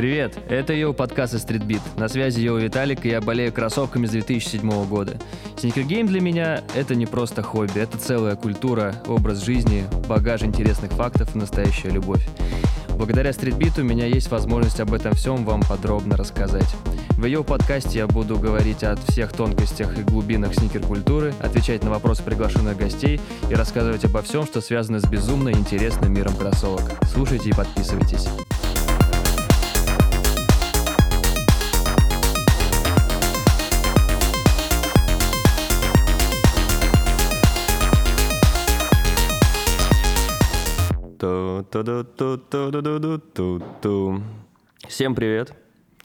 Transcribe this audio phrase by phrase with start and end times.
[0.00, 1.82] Привет, это Йоу подкаст из Streetbeat.
[1.98, 5.18] На связи Йоу Виталик, и я болею кроссовками с 2007 года.
[5.58, 10.90] Sneaker game для меня— это не просто хобби, это целая культура, образ жизни, багаж интересных
[10.92, 12.26] фактов и настоящая любовь.
[12.96, 16.74] Благодаря Streetbeat у у меня есть возможность об этом всем вам подробно рассказать.
[17.18, 21.90] В Йоу подкасте я буду говорить о всех тонкостях и глубинах sneaker -культуры, отвечать на
[21.90, 23.20] вопросы приглашенных гостей
[23.50, 26.90] и рассказывать обо всем, что связано с безумно интересным миром кроссовок.
[27.12, 28.28] Слушайте и подписывайтесь.
[41.20, 41.66] Всем
[45.14, 45.52] привет!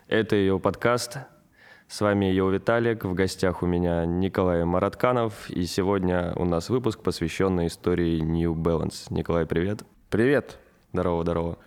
[0.09, 1.19] Это ее подкаст.
[1.87, 3.05] С вами Йо Виталик.
[3.05, 5.49] В гостях у меня Николай Маратканов.
[5.49, 9.05] И сегодня у нас выпуск, посвященный истории New Balance.
[9.09, 9.85] Николай, привет.
[10.09, 10.59] Привет.
[10.91, 11.57] Здорово, здорово.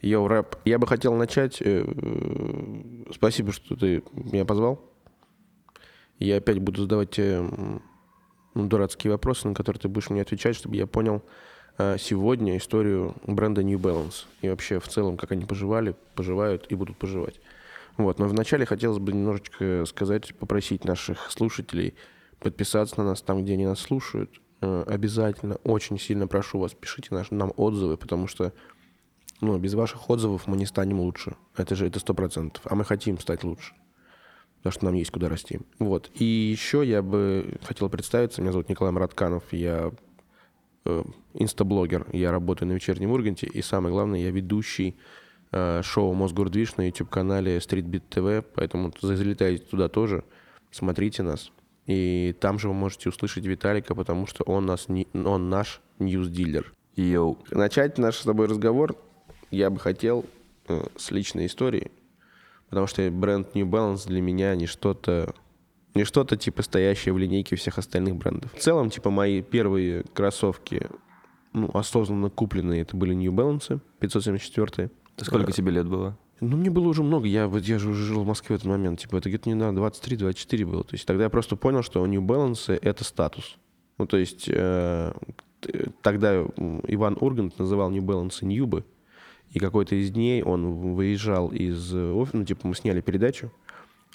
[0.00, 0.56] Йоу, рэп.
[0.64, 1.60] Я бы хотел начать.
[1.60, 1.84] Э,
[3.12, 4.82] спасибо, что ты меня позвал.
[6.18, 7.42] Я опять буду задавать тебе
[8.54, 11.22] ну, дурацкие вопросы, на которые ты будешь мне отвечать, чтобы я понял,
[11.98, 16.96] сегодня историю бренда New Balance и вообще в целом, как они поживали, поживают и будут
[16.96, 17.40] поживать.
[17.96, 18.18] Вот.
[18.18, 21.94] Но вначале хотелось бы немножечко сказать, попросить наших слушателей
[22.38, 24.40] подписаться на нас там, где они нас слушают.
[24.60, 28.52] А, обязательно, очень сильно прошу вас, пишите наш, нам отзывы, потому что
[29.40, 31.36] ну, без ваших отзывов мы не станем лучше.
[31.56, 32.62] Это же это сто процентов.
[32.64, 33.74] А мы хотим стать лучше.
[34.58, 35.60] Потому что нам есть куда расти.
[35.78, 36.10] Вот.
[36.14, 38.42] И еще я бы хотел представиться.
[38.42, 39.44] Меня зовут Николай Маратканов.
[39.52, 39.92] Я
[40.88, 41.02] Э,
[41.34, 42.06] инстаблогер.
[42.12, 43.46] Я работаю на вечернем Урганте.
[43.46, 44.96] И самое главное, я ведущий
[45.52, 48.42] э, шоу «Мосгордвиж» на YouTube-канале Streetbeat TV.
[48.54, 50.24] Поэтому залетайте туда тоже,
[50.70, 51.52] смотрите нас.
[51.86, 56.72] И там же вы можете услышать Виталика, потому что он, нас, он наш news-дилер.
[56.96, 57.38] Йоу.
[57.50, 58.96] Начать наш с тобой разговор
[59.50, 60.24] я бы хотел
[60.68, 61.92] э, с личной истории,
[62.70, 65.34] потому что бренд New Balance для меня не что-то
[65.94, 68.52] не что-то типа стоящее в линейке всех остальных брендов.
[68.54, 70.88] В целом, типа, мои первые кроссовки,
[71.52, 74.90] ну, осознанно купленные, это были New Balance 574.
[75.16, 76.16] Сколько тебе лет было?
[76.40, 77.26] Ну, мне было уже много.
[77.26, 79.00] Я, вот, я же уже жил в Москве в этот момент.
[79.00, 80.84] Типа, это где-то не на 23-24 было.
[80.84, 83.58] То есть тогда я просто понял, что New Balance— это статус.
[83.98, 85.12] Ну, то есть э,
[86.02, 86.42] тогда
[86.86, 88.84] Иван Ургант называл New Balance Ньюбы.
[89.50, 93.50] И какой-то из дней он выезжал из офиса, ну, типа, мы сняли передачу,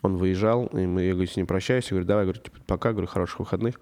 [0.03, 2.91] он выезжал, и мы, я говорю, с ним прощаюсь, я говорю, давай, говорю, типа, пока,
[2.91, 3.79] говорю, хороших выходных.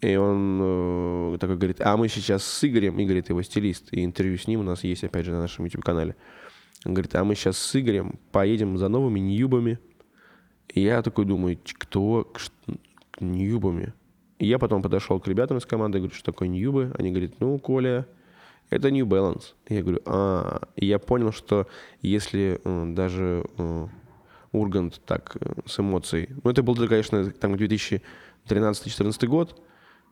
[0.00, 4.04] И он э, такой говорит, а мы сейчас с Игорем, Игорь это его стилист, и
[4.04, 6.16] интервью с ним у нас есть, опять же, на нашем YouTube-канале.
[6.84, 9.78] Он говорит, а мы сейчас с Игорем поедем за новыми ньюбами.
[10.68, 12.32] И я такой думаю, кто,
[13.20, 13.92] ньюбами?
[14.38, 16.94] И я потом подошел к ребятам из команды, говорю, что такое ньюбы?
[16.98, 18.06] Они говорят, ну, Коля,
[18.70, 19.54] это New Balance.
[19.68, 21.66] И я говорю, а, и я понял, что
[22.00, 23.86] если э, даже э,
[24.56, 26.30] Ургант так э, с эмоцией.
[26.42, 29.62] Ну, это был, конечно, там 2013-2014 год,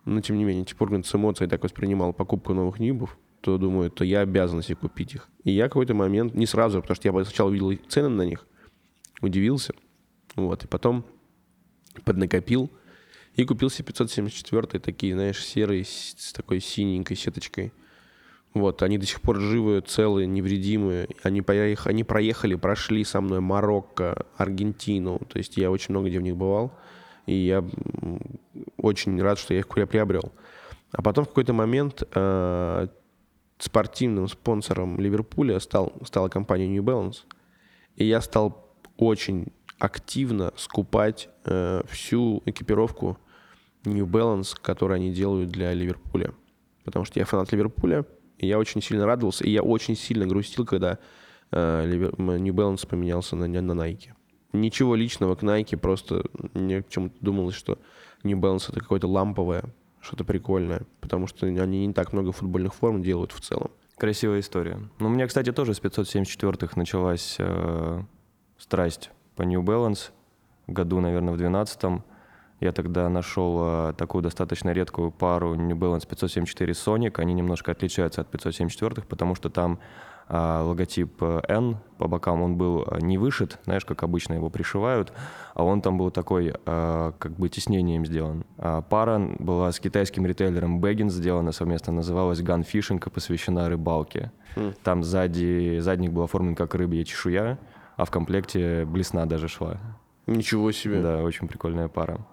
[0.05, 3.91] но тем не менее, типа Ургант с эмоцией так воспринимал покупку новых ньюбов, то думаю,
[3.91, 5.29] то я обязан себе купить их.
[5.45, 8.47] И я какой-то момент, не сразу, потому что я сначала увидел цены на них,
[9.21, 9.75] удивился,
[10.37, 11.05] вот, и потом
[12.05, 12.71] поднакопил
[13.37, 17.73] и купил себе 574 такие, знаешь, серые с такой синенькой сеточкой–
[18.55, 21.09] вот, они до сих пор живы, целые, невредимые.
[21.25, 21.89] Они, поех...
[21.89, 25.19] они проехали, прошли со мной Марокко, Аргентину.
[25.29, 26.73] То есть я очень много где в них бывал.
[27.27, 27.65] И я
[28.77, 30.33] очень рад, что я их приобрел.
[30.93, 32.87] А потом в какой-то момент э,
[33.59, 37.23] спортивным спонсором Ливерпуля стал, стала компания New Balance.
[37.97, 39.49] И я стал очень
[39.81, 43.19] активно скупать э, всю экипировку
[43.85, 46.33] New Balance, которую они делают для Ливерпуля.
[46.85, 48.05] Потому что я фанат Ливерпуля,
[48.39, 50.99] я очень сильно радовался, и я очень сильно грустил, когда
[51.51, 54.11] э, New Balance поменялся на, на Nike.
[54.53, 56.25] Ничего личного к Nike, просто
[56.55, 57.79] мне почему-то думалось, что
[58.23, 59.65] New Balance это какое-то ламповое,
[60.01, 63.71] что-то прикольное, потому что они не так много футбольных форм делают в целом.
[63.97, 64.81] Красивая история.
[64.99, 68.03] Ну, у меня, кстати, тоже с 574-х началась э,
[68.59, 70.11] страсть по New Balance.
[70.67, 72.05] Году, наверное, в 12-м.
[72.65, 77.21] Я тогда нашел а, такую достаточно редкую пару New Balance 574 Sonic.
[77.21, 79.79] Они немножко отличаются от 574, потому что там
[80.29, 84.49] а, логотип э, N по бокам, он был а, не вышит, знаешь, как обычно его
[84.49, 85.13] пришивают,
[85.53, 88.47] а он там был такой, как бы тиснением сделан.
[88.89, 94.33] Пара была с китайским ритейлером Baggins сделана совместно, называлась Gun Fishing и посвящена рыбалке.
[94.57, 94.75] Mm.
[94.83, 97.59] Там сзади, задник был оформлен как рыбья чешуя,
[97.99, 99.77] а в комплекте блесна даже шла.
[100.27, 101.03] Ничего себе.
[101.03, 102.27] Да, очень прикольная пара.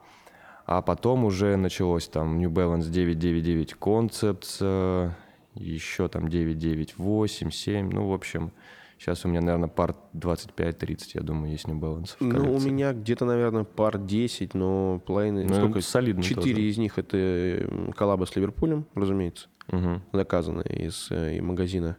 [0.73, 5.11] А потом уже началось там New Balance 999 Concepts,
[5.53, 8.51] еще там 998, 7, ну, в общем,
[8.97, 12.11] Сейчас у меня, наверное, пар 25-30, я думаю, есть New Balance.
[12.19, 15.43] Ну, у меня где-то, наверное, пар 10, но половина...
[15.43, 15.81] Ну, сколько?
[15.81, 16.61] солидно Четыре тоже.
[16.67, 20.03] из них это м, коллаба с Ливерпулем, разумеется, Мгм.
[20.13, 21.97] заказанные из э, и магазина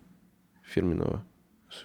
[0.63, 1.25] фирменного.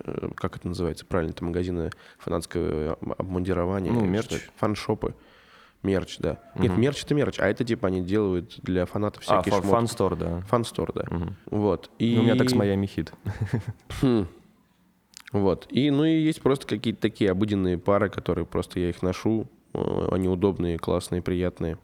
[0.06, 1.04] Э, Как это называется?
[1.06, 1.90] Правильно, это магазины
[2.20, 3.92] фанатского об- обмундирования.
[3.92, 4.36] Ну, мерч.
[4.58, 5.16] Фан-шопы.
[5.88, 6.38] Мерч, да.
[6.56, 6.82] Нет, Мгм.
[6.82, 9.72] мерч это мерч, а это типа они делают для фанатов А, всякие фа- шмотки.
[9.72, 10.42] фан-стор, да.
[10.42, 11.04] Фан-стор, да.
[11.10, 11.36] Мгм.
[11.50, 11.90] Вот.
[11.98, 12.14] И...
[12.16, 13.14] Ну, У меня так с Майами Хит.
[14.02, 14.28] Хм.
[15.32, 15.68] Вот.
[15.70, 19.48] И, ну и есть просто какие-то такие обыденные пары, которые просто я их ношу.
[19.74, 21.78] Они удобные, классные, приятные.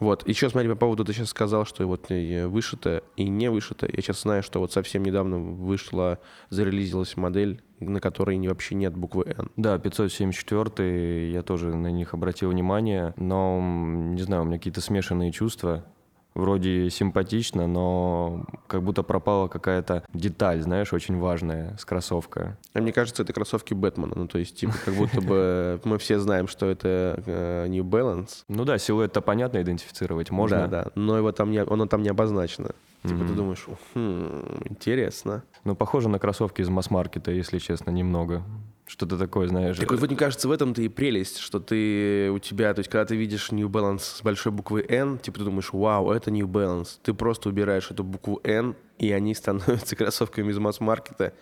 [0.00, 0.26] Вот.
[0.26, 3.86] Еще смотри, по поводу, ты сейчас сказал, что вот вышито и не вышито.
[3.86, 6.18] Я сейчас знаю, что вот совсем недавно вышла,
[6.48, 9.50] зарелизилась модель, на которой вообще нет буквы «Н».
[9.56, 15.32] Да, 574 я тоже на них обратил внимание, но, не знаю, у меня какие-то смешанные
[15.32, 15.84] чувства.
[16.34, 22.56] Вроде симпатично, но как будто пропала какая-то деталь, знаешь, очень важная с кроссовка.
[22.72, 24.12] А мне кажется, это кроссовки Бэтмена.
[24.14, 28.44] Ну, то есть, типа, как будто бы мы все знаем, что это э, New Balance.
[28.48, 30.68] Ну да, силуэт-то понятно идентифицировать можно.
[30.68, 30.90] Да, да.
[30.94, 32.70] Но его там не, оно там не обозначено.
[33.02, 33.36] Типа, ты Мгм.
[33.36, 35.42] думаешь, «Хм, интересно.
[35.64, 38.42] Ну, похоже на кроссовки из масс-маркета, если честно, немного.
[38.90, 39.76] Что-то такое, знаешь.
[39.76, 43.04] Так вот, мне кажется, в этом-то и прелесть, что ты у тебя, то есть, когда
[43.04, 46.98] ты видишь New Balance с большой буквы N, типа ты думаешь, вау, это New Balance.
[47.00, 51.34] Ты просто убираешь эту букву N, и они становятся кроссовками из масс-маркета.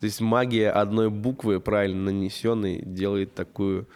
[0.00, 3.86] То есть магия одной буквы, правильно нанесенной, делает такую,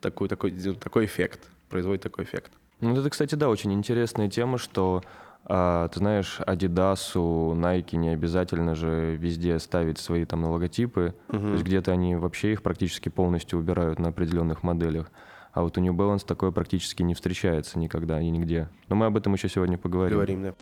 [0.00, 2.52] такой, такой, такой эффект, производит такой эффект.
[2.78, 5.02] Ну, это, кстати, да, очень интересная тема, что,
[5.46, 11.14] а, ты знаешь, Adidas, Nike не обязательно же везде ставить свои там логотипы.
[11.28, 15.10] То есть где-то они вообще их практически полностью убирают на определенных моделях.
[15.52, 18.68] А вот у New Balance такое практически не встречается никогда и нигде.
[18.88, 20.16] Но мы об этом еще сегодня поговорим.
[20.16, 20.54] Говорим, да.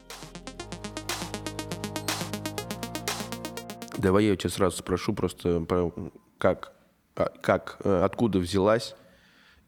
[3.99, 5.93] Давай я у тебя сразу спрошу просто, про-
[6.38, 6.73] как,
[7.14, 8.96] а, как, э, откуда взялась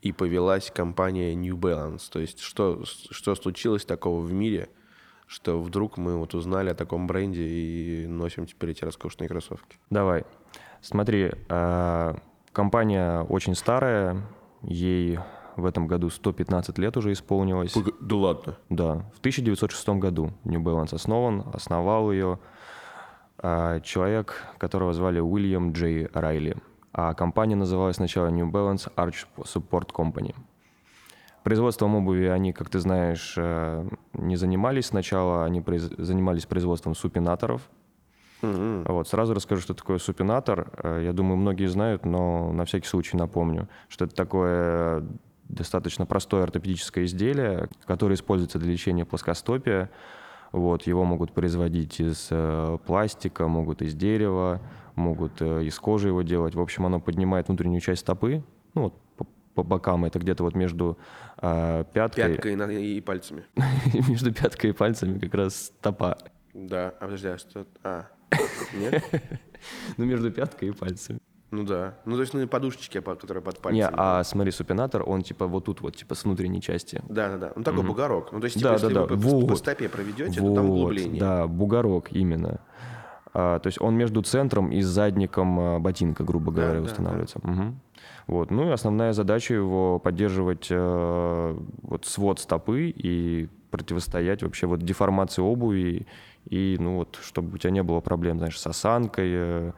[0.03, 2.03] и повелась компания New Balance?
[2.11, 4.69] То есть что, что случилось такого в мире,
[5.27, 9.79] что вдруг мы вот узнали о таком бренде и носим теперь эти роскошные кроссовки?
[9.91, 10.25] Давай.
[10.81, 12.17] Смотри, а,
[12.53, 14.23] компания очень старая,
[14.63, 15.19] ей
[15.57, 17.75] в этом году 115 лет уже исполнилось.
[18.01, 18.57] Да ладно.
[18.69, 22.39] Да, в 1906 году New Balance основан, основал ее
[23.39, 26.57] а, человек, которого звали Уильям Джей Райли.
[26.93, 30.35] А компания называлась сначала New Balance Arch Support Company.
[31.45, 37.61] Производством обуви они, как ты знаешь, э, не занимались сначала, они произ- занимались производством супинаторов.
[38.41, 38.85] Мгм.
[38.89, 40.71] Вот, сразу расскажу, что такое супинатор.
[40.83, 45.05] Э, Я думаю, многие знают, но на всякий случай напомню, что это такое
[45.51, 49.91] достаточно простое ортопедическое изделие, которое используется для лечения плоскостопия.
[50.51, 54.63] Вот, его могут производить из э, пластика, могут из дерева,
[54.95, 56.55] могут из кожи его делать.
[56.55, 58.43] В общем, оно поднимает внутреннюю часть стопы,
[58.75, 58.95] ну вот
[59.55, 60.99] по, по бокам, это где-то вот между
[61.39, 63.45] э, пяткой, Пяткой и, и пальцами.
[64.09, 66.19] между пяткой и пальцами как раз стопа.
[66.53, 67.67] Да, а подожди, а что?
[67.83, 68.07] А,
[68.75, 69.03] нет?
[69.97, 71.21] Ну, между пяткой и пальцами.
[71.51, 71.95] Ну да.
[72.05, 73.81] Ну то есть ну, подушечки, по- которые под пальцами.
[73.83, 77.01] Не, а смотри, супинатор, он типа вот тут вот, типа с внутренней части.
[77.09, 77.53] Да, да, да.
[77.57, 78.33] Ну такой бугорок.
[78.33, 79.15] Ну то есть, типа, Да, если да, вы да.
[79.15, 79.59] по, по Вот.
[79.59, 81.21] стопе проведете, то там Вот, углубление.
[81.21, 82.61] Да, бугорок именно.
[83.35, 87.41] А, то есть он между центром и задником а, ботинка, грубо Да, говоря, да, устанавливается.
[87.43, 87.81] Мгм.
[88.29, 88.51] Вот.
[88.51, 95.43] Ну и основная задача его поддерживать э, вот свод стопы и противостоять вообще вот деформации
[95.43, 96.07] обуви
[96.49, 99.31] и ну вот чтобы у тебя не было проблем, знаешь, с осанкой.
[99.33, 99.73] э.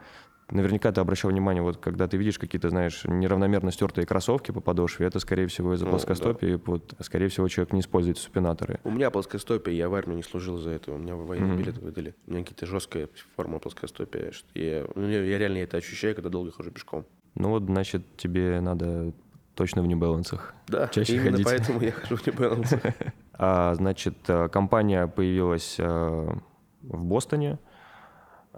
[0.49, 5.05] Наверняка ты обращал внимание, вот когда ты видишь какие-то, знаешь, неравномерно стертые кроссовки по подошве,
[5.05, 8.79] это, скорее всего, из-за Ну, плоскостопия, и вот, скорее всего, человек не использует супинаторы.
[8.85, 10.93] У меня плоскостопие, я в армии не служил за это.
[10.93, 11.57] У меня военный Мгм.
[11.57, 12.15] билет выдали.
[12.27, 14.31] У меня какие-то жесткая форма плоскостопия.
[14.53, 17.05] Я, ну, я, я реально это ощущаю, когда долго хожу пешком.
[17.35, 19.11] Ну вот, значит, тебе надо
[19.53, 20.55] точно в небалансах.
[20.69, 21.45] Да, Чаще именно ходить.
[21.45, 22.93] поэтому я хожу в Balance.
[23.39, 25.83] А, значит, э, компания появилась э,
[26.81, 27.59] в Бостоне.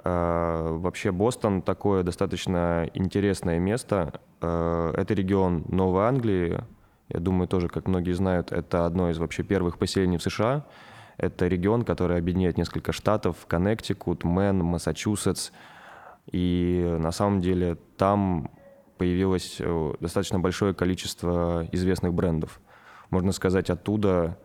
[0.04, 4.22] А, Вообще Бостон такое достаточно интересное место.
[4.42, 6.64] Э, Это регион Новой Англии.
[7.10, 10.66] Я думаю, тоже, как многие знают, это одно из вообще первых поселений в США.
[11.18, 13.36] Это регион, который объединяет несколько штатов.
[13.48, 15.52] Коннектикут, Мэн, Массачусетс.
[16.32, 18.52] И на самом деле там
[18.98, 22.62] появилось э, достаточно большое количество известных брендов.
[23.10, 24.38] Можно сказать, оттуда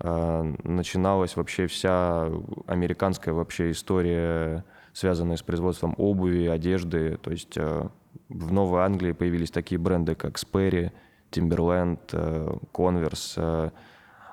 [0.00, 2.28] э, начиналась вообще вся
[2.66, 7.18] американская вообще история, связанная с производством обуви, одежды.
[7.20, 7.88] То есть э,
[8.28, 10.92] в Новой Англии появились такие бренды, как Sperry,
[11.30, 13.70] Timberland, э, Converse, э,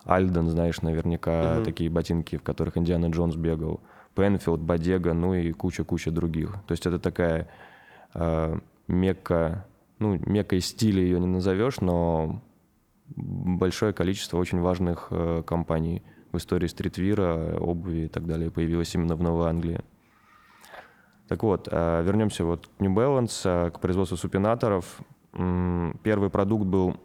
[0.06, 1.66] Альден, знаешь, наверняка Мгм.
[1.66, 3.82] такие ботинки, в которых Индиана Джонс бегал,
[4.16, 6.54] Пенфилд, Бодега, ну и куча-куча других.
[6.68, 7.48] То есть это такая
[8.14, 9.66] э, мекка,
[10.00, 12.42] ну, меккой стиля ее не назовешь, но
[13.16, 19.16] большое количество очень важных э, компаний в истории стритвира, обуви и так далее появилось именно
[19.16, 19.82] в Новой Англии.
[21.32, 25.00] Так вот, э, вернемся вот к New Balance, э, к производству супинаторов.
[26.04, 26.98] Первый продукт был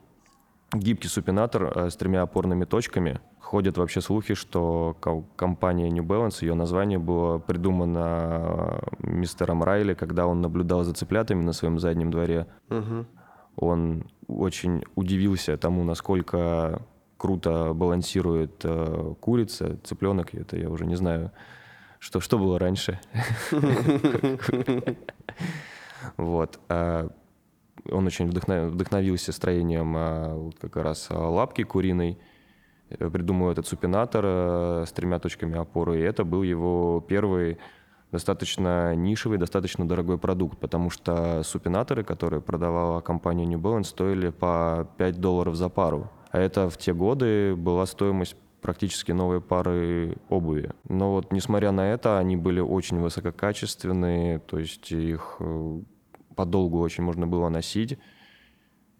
[0.73, 3.21] гибкий супинатор э, с тремя опорными точками.
[3.38, 4.97] Ходят вообще слухи, что
[5.37, 11.52] компания New Balance, ее название было придумано мистером Райли, когда он наблюдал за цыплятами на
[11.52, 12.49] своем заднем дворе.
[12.68, 13.06] Угу.
[13.54, 16.83] Он очень удивился тому, насколько
[17.16, 18.66] круто балансирует
[19.21, 21.30] курица, цыпленок, это я уже не знаю,
[21.99, 23.00] что, что было раньше.
[26.17, 26.61] Вот.
[26.69, 27.09] А
[27.91, 32.19] он очень вдохновился строением а, как раз а, лапки куриной,
[32.91, 37.59] э, придумал этот супинатор э, с тремя точками опоры, и это был его первый
[38.12, 44.88] достаточно нишевый, достаточно дорогой продукт, потому что супинаторы, которые продавала компания New Balance, стоили по
[44.97, 46.11] 5 долларов за пару.
[46.31, 50.73] А это в те годы была стоимость практически новые пары обуви.
[50.89, 55.81] Но вот несмотря на это, они были очень высококачественные, то есть их э,
[56.35, 57.99] подолгу очень можно было носить.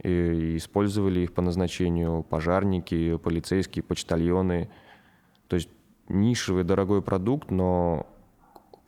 [0.03, 4.69] И использовали их по назначению пожарники, полицейские, почтальоны.
[5.49, 5.71] То есть
[6.09, 8.07] нишевый дорогой продукт, но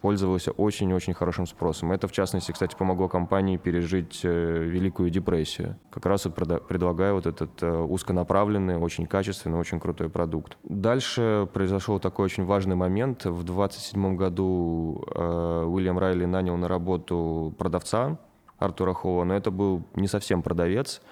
[0.01, 1.93] пользовался очень-очень хорошим спросом.
[1.93, 5.77] Это, в частности, кстати, помогло компании пережить э, Великую депрессию.
[5.91, 10.57] Как раз вот предлагаю вот этот э, узконаправленный, очень качественный, очень крутой продукт.
[10.63, 13.25] Дальше произошел такой очень важный момент.
[13.25, 18.19] В 27 году э, Уильям Райли нанял на работу продавца
[18.59, 21.03] Артура Холла, но это был не совсем продавец.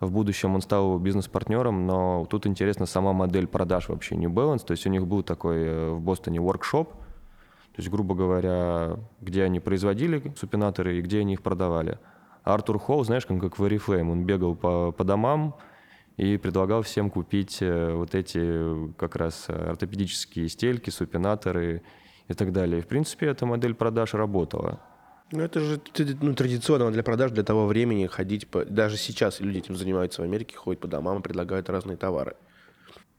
[0.00, 4.66] В будущем он стал бизнес-партнером, но тут интересна сама модель продаж вообще New Balance.
[4.66, 6.92] То есть у них был такой в Бостоне воркшоп–
[7.74, 11.98] то есть, грубо говоря, где они производили супинаторы и где они их продавали.
[12.44, 15.56] А Артур Холл, знаешь, как, как в Oriflame, он бегал по, по домам
[16.16, 21.82] и предлагал всем купить э, вот эти как раз ортопедические стельки, супинаторы
[22.28, 22.78] и так далее.
[22.78, 24.78] И, в принципе, эта модель продаж работала.
[25.32, 25.80] Ну, это же
[26.20, 28.64] ну, традиционно для продаж для того времени ходить по...
[28.64, 32.36] Даже сейчас люди этим занимаются в Америке, ходят по домам и предлагают разные товары.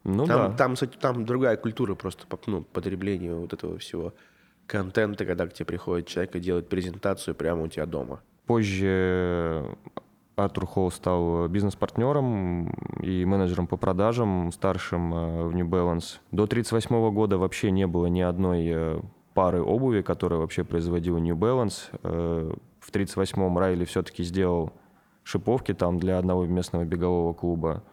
[0.06, 0.58] Ну там, да.
[0.58, 4.14] Там, там другая культура просто ну, потребления вот этого всего
[4.68, 8.22] контента, когда к тебе приходит человек и делает презентацию прямо у тебя дома?
[8.46, 9.66] Позже
[10.36, 12.70] Артур Холл стал бизнес-партнером
[13.02, 16.20] и менеджером по продажам, старшим э, в New Balance.
[16.32, 19.00] До 1938 года вообще не было ни одной э,
[19.34, 21.90] пары обуви, которая вообще производила New Balance.
[22.04, 24.74] Э, в 1938-м Райли все-таки сделал
[25.24, 27.84] шиповки там для одного местного бегового клуба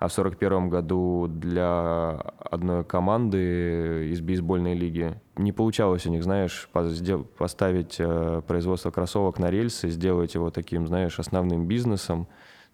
[0.00, 6.70] а в 41 году для одной команды из бейсбольной лиги не получалось у них, знаешь,
[6.72, 12.28] поставить э, производство кроссовок на рельсы, сделать его таким, знаешь, основным бизнесом,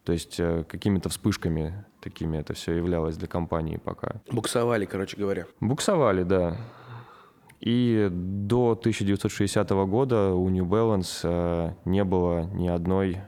[0.04, 4.20] то есть э, какими-то вспышками такими это все являлось для компании пока.
[4.30, 5.46] Буксовали, короче говоря.
[5.58, 6.56] Буксовали, да.
[7.58, 13.18] И до 1960 года у New Balance э, не было ни одной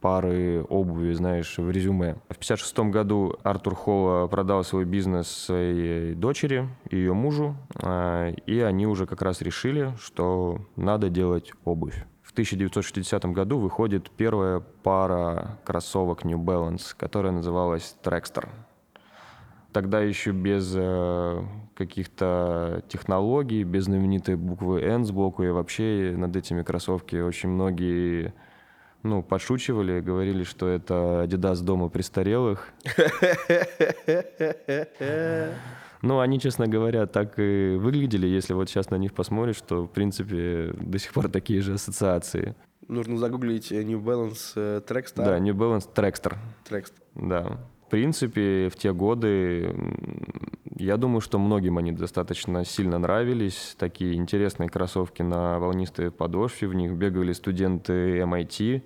[0.00, 2.16] пары обуви, знаешь, в резюме.
[2.28, 8.60] В 56 году Артур Холл продал свой бизнес своей дочери и ее мужу, а, и
[8.60, 12.04] они уже как раз решили, что надо делать обувь.
[12.22, 18.48] В 1960 году выходит первая пара кроссовок New Balance, которая называлась Trackster.
[19.72, 21.42] Тогда еще без э,
[21.74, 28.34] каких-то технологий, без знаменитой буквы N сбоку, и вообще над этими кроссовки очень многие
[29.02, 32.68] ну, подшучивали, говорили, что это Adidas дома престарелых.
[36.00, 39.88] Ну, они, честно говоря, так и выглядели, если вот сейчас на них посмотришь, что, в
[39.88, 42.54] принципе, до сих пор такие же ассоциации.
[42.86, 45.24] Нужно загуглить New Balance э, Trackstar.
[45.24, 46.36] Да, New Balance Trackster.
[46.70, 47.02] Trackster.
[47.16, 47.58] Да.
[47.86, 49.74] В принципе, в те годы,
[50.78, 53.74] я думаю, что многим они достаточно сильно нравились.
[53.78, 56.68] Такие интересные кроссовки на волнистой подошве.
[56.68, 58.82] В них бегали студенты MIT,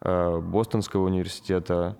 [0.00, 1.96] э, Бостонского университета.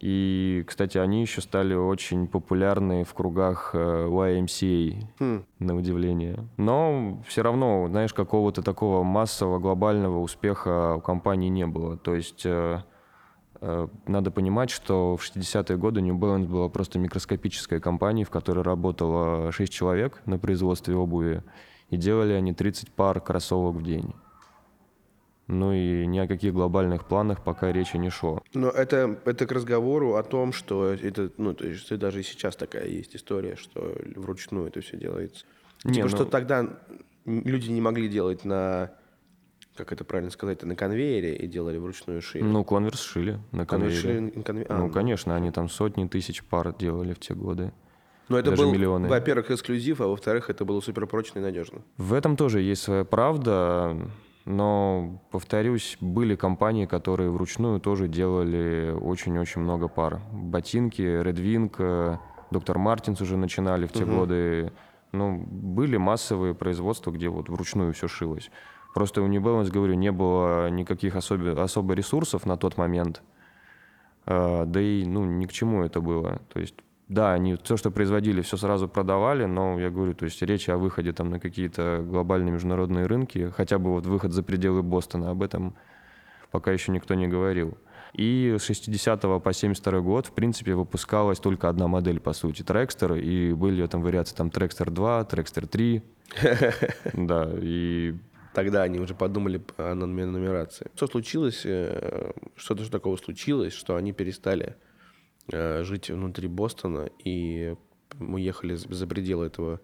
[0.00, 5.44] И, кстати, они еще стали очень популярны в кругах э, YMCA, хм.
[5.58, 6.46] на удивление.
[6.58, 11.96] Но все равно, знаешь, какого-то такого массового глобального успеха у компании не было.
[11.96, 12.82] То есть э,
[13.60, 19.50] надо понимать, что в 60-е годы New Balance была просто микроскопической компанией, в которой работало
[19.52, 21.42] 6 человек на производстве обуви,
[21.90, 24.14] и делали они 30 пар кроссовок в день.
[25.48, 28.42] Ну и ни о каких глобальных планах пока речи не шло.
[28.52, 32.54] Но это, это к разговору о том, что это, ну, то есть даже и сейчас
[32.54, 35.46] такая есть история, что вручную это все делается.
[35.84, 36.14] Не, типа, ну...
[36.14, 36.78] что тогда
[37.24, 38.92] люди не могли делать на
[39.78, 42.42] как это правильно сказать, на конвейере и делали вручную шили.
[42.42, 44.30] Ну, конверс шили на Конверс конвейере.
[44.30, 47.72] шили на конве- а, Ну, конечно, они там сотни тысяч пар делали в те годы.
[48.28, 49.08] Но это даже был, миллионы.
[49.08, 51.80] во-первых, эксклюзив, а во-вторых, это было суперпрочно и надежно.
[51.96, 53.96] В этом тоже есть своя правда,
[54.44, 60.20] но, повторюсь, были компании, которые вручную тоже делали очень-очень много пар.
[60.32, 62.16] Ботинки, Red Wing, э,
[62.50, 64.72] Доктор Мартинс уже начинали в те годы.
[65.12, 68.50] Ну, были массовые производства, где вот вручную все шилось.
[68.98, 73.22] Просто у New Balance, говорю, не было никаких особо, особо ресурсов на тот момент.
[74.26, 76.42] А, Да и, ну, ни к чему это было.
[76.52, 76.74] То есть,
[77.06, 80.78] да, они все, что производили, все сразу продавали, но я говорю, то есть речь о
[80.78, 85.44] выходе там на какие-то глобальные международные рынки, хотя бы вот выход за пределы Бостона, об
[85.44, 85.76] этом
[86.50, 87.78] пока еще никто не говорил.
[88.14, 93.14] И с 60 по 72 год, в принципе, выпускалась только одна модель, по сути, Трекстер,
[93.14, 96.02] и были там вариации там Трекстер 2, Трекстер 3,
[97.12, 98.16] да, и
[98.58, 100.90] Тогда они уже подумали о нумерации.
[100.96, 104.74] Что случилось, э, что-то же такого случилось, что они перестали
[105.52, 107.76] э, жить внутри Бостона и
[108.18, 109.80] уехали за за пределы этого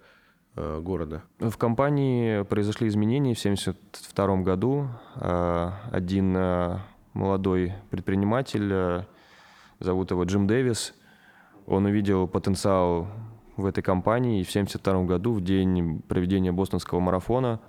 [0.56, 1.22] э, города.
[1.38, 4.88] В компании произошли изменения в 1972 году.
[5.14, 6.36] Один
[7.12, 9.04] молодой предприниматель,
[9.78, 10.94] зовут его Джим Дэвис,
[11.66, 13.06] он увидел потенциал
[13.56, 17.60] в этой компании, и в 1972 году, в день проведения бостонского марафона,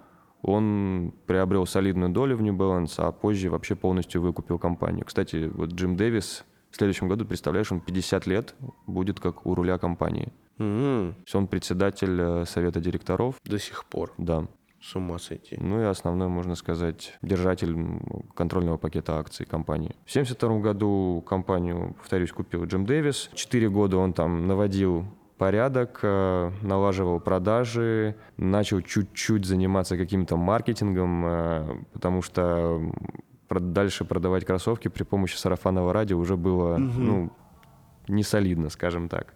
[0.45, 5.05] он приобрел солидную долю в New Balance, а позже вообще полностью выкупил компанию.
[5.05, 9.77] Кстати, вот Джим Дэвис в следующем году, представляешь, он 50 лет будет как у руля
[9.77, 10.31] компании.
[10.57, 14.13] То есть Он председатель э, совета директоров, До сих пор.
[14.17, 14.45] да.
[14.81, 15.57] С ума сойти.
[15.59, 17.75] Ну и основной, можно сказать, держатель
[18.35, 19.95] контрольного пакета акций компании.
[20.05, 23.31] В 1972 году компанию, повторюсь, купил Джим Дэвис.
[23.33, 25.05] Четыре года он там наводил
[25.37, 32.81] порядок, э, налаживал продажи, начал чуть-чуть заниматься каким-то маркетингом, э, потому что
[33.49, 37.31] дальше продавать кроссовки при помощи сарафанного радио уже было, ну,
[38.07, 39.33] не солидно, скажем так.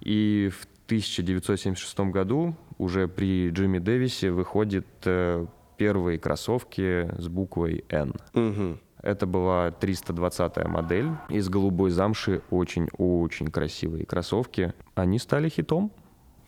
[0.00, 8.14] И в 1976 году уже при Джимми Дэвисе выходят э, первые кроссовки с буквой N.
[8.34, 8.80] Мгм.
[9.02, 14.74] Это была 320 модель из голубой замши, очень-очень красивые кроссовки.
[14.94, 15.92] Они стали хитом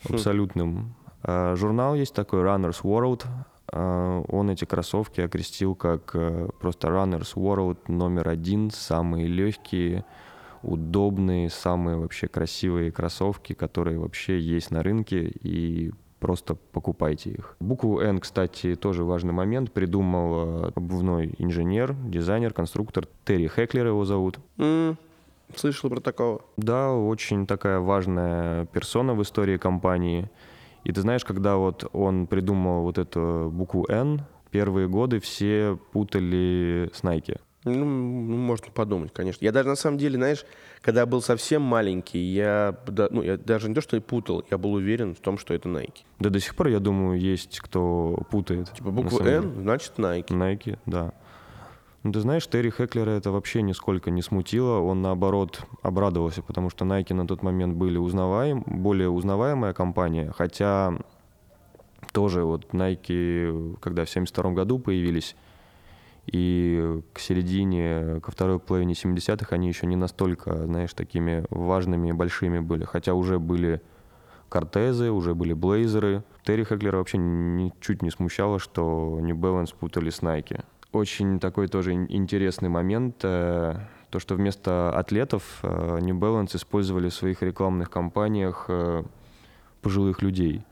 [0.09, 0.95] абсолютным.
[1.23, 3.25] А, Журнал есть такой Runners World.
[3.73, 10.05] А, Он эти кроссовки окрестил как э, просто Runners World номер один, самые легкие,
[10.63, 17.57] удобные, самые вообще красивые кроссовки, которые вообще есть на рынке, и просто покупайте их.
[17.59, 24.05] Букву N, кстати, тоже важный момент, придумал э, обувной инженер, дизайнер, конструктор Терри Хеклер его
[24.05, 24.39] зовут.
[24.57, 24.97] М,
[25.57, 26.41] Слышал про такого.
[26.57, 30.31] Да, очень такая важная персона в истории компании.
[30.85, 36.89] И ты знаешь, когда вот он придумал вот эту букву N, первые годы все путали
[36.95, 37.39] с Nike.
[37.65, 39.45] Ну, ну, можно подумать, конечно.
[39.45, 40.45] Я даже на самом деле, знаешь,
[40.81, 42.77] когда был совсем маленький, я,
[43.11, 45.69] ну, я даже не то, что и путал, я был уверен в том, что это
[45.69, 46.03] Nike.
[46.19, 48.73] Да до сих пор, я думаю, есть кто путает.
[48.73, 49.23] Типа буква.
[49.23, 50.29] N, значит Nike.
[50.29, 51.13] Nike, да.
[52.03, 54.81] Ну, ты знаешь, Терри Хеклера это вообще нисколько не смутило.
[54.81, 60.33] Он, наоборот, обрадовался, потому что Nike на тот момент были узнаваем, более узнаваемая компания.
[60.37, 60.99] Хотя
[62.13, 65.37] тоже вот Nike, когда в 72 году появились,
[66.27, 72.13] и к середине, ко второй половине 70-х они еще не настолько, знаешь, такими важными и
[72.13, 72.85] большими были.
[72.85, 73.83] Хотя уже были
[74.49, 76.23] Кортезы, уже были Блейзеры.
[76.45, 80.63] Терри Хеклера вообще ничуть не смущало, что New Balance путали с Nike.
[80.93, 83.77] Очень такой тоже ин- интересный момент, э,
[84.11, 89.03] то, что вместо атлетов э, New Balance использовали в своих рекламных кампаниях э,
[89.81, 90.63] пожилых людей.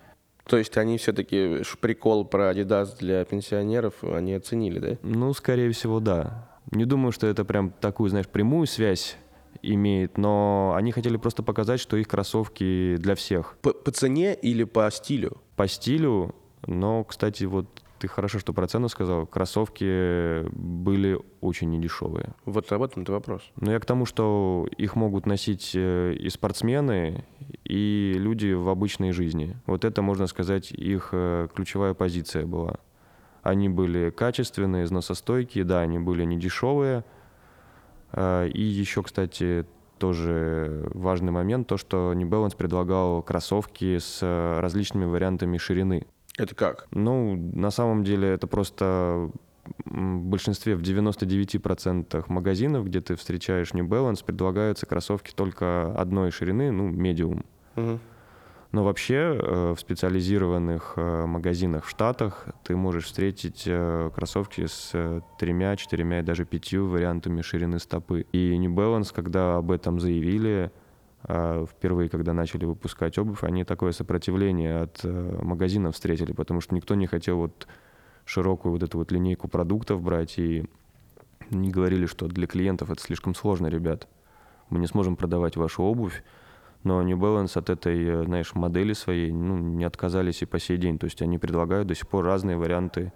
[0.47, 4.97] То есть они все-таки прикол про Adidas для пенсионеров они оценили, да?
[5.03, 6.49] Ну, скорее всего, да.
[6.71, 9.17] Не думаю, что это прям такую, знаешь, прямую связь
[9.63, 13.57] имеет, но они хотели просто показать, что их кроссовки для всех.
[13.63, 15.39] По, по цене или по стилю?
[15.57, 16.35] По стилю,
[16.67, 17.67] но, кстати, вот
[18.01, 22.35] ты хорошо, что про цену сказал, кроссовки были очень недешевые.
[22.47, 23.43] Вот об этом-то вопрос.
[23.57, 27.25] Но я к тому, что их могут носить э, и спортсмены,
[27.65, 29.57] и люди в обычной жизни.
[29.67, 32.77] Вот это, можно сказать, их э, ключевая позиция была.
[33.43, 37.05] Они были качественные, износостойкие, да, они были не дешевые.
[38.13, 39.67] А, И еще, кстати,
[39.99, 46.07] тоже важный момент, то, что New Balance предлагал кроссовки с э, различными вариантами ширины.
[46.41, 46.89] Это как?
[46.91, 49.31] Ну, на самом деле это просто
[49.85, 56.71] в большинстве, в 99% магазинов, где ты встречаешь New Balance, предлагаются кроссовки только одной ширины,
[56.73, 57.45] ну, медиум.
[57.77, 58.01] Мгм.
[58.73, 65.23] Но вообще э, в специализированных э, магазинах в Штатах ты можешь встретить э, кроссовки с
[65.39, 68.27] тремя, четырьмя и даже пятью вариантами ширины стопы.
[68.33, 70.71] И New Balance, когда об этом заявили,
[71.25, 76.95] впервые, когда начали выпускать обувь, они такое сопротивление от э, магазинов встретили, потому что никто
[76.95, 77.67] не хотел вот
[78.25, 80.65] широкую вот эту вот линейку продуктов брать и
[81.51, 84.09] не говорили, что для клиентов это слишком сложно, ребят.
[84.71, 86.23] Мы не сможем продавать вашу обувь,
[86.85, 90.79] но New Balance от этой, э, знаешь, модели своей ну, не отказались и по сей
[90.79, 90.99] день.
[90.99, 93.13] То есть они предлагают до сих пор разные варианты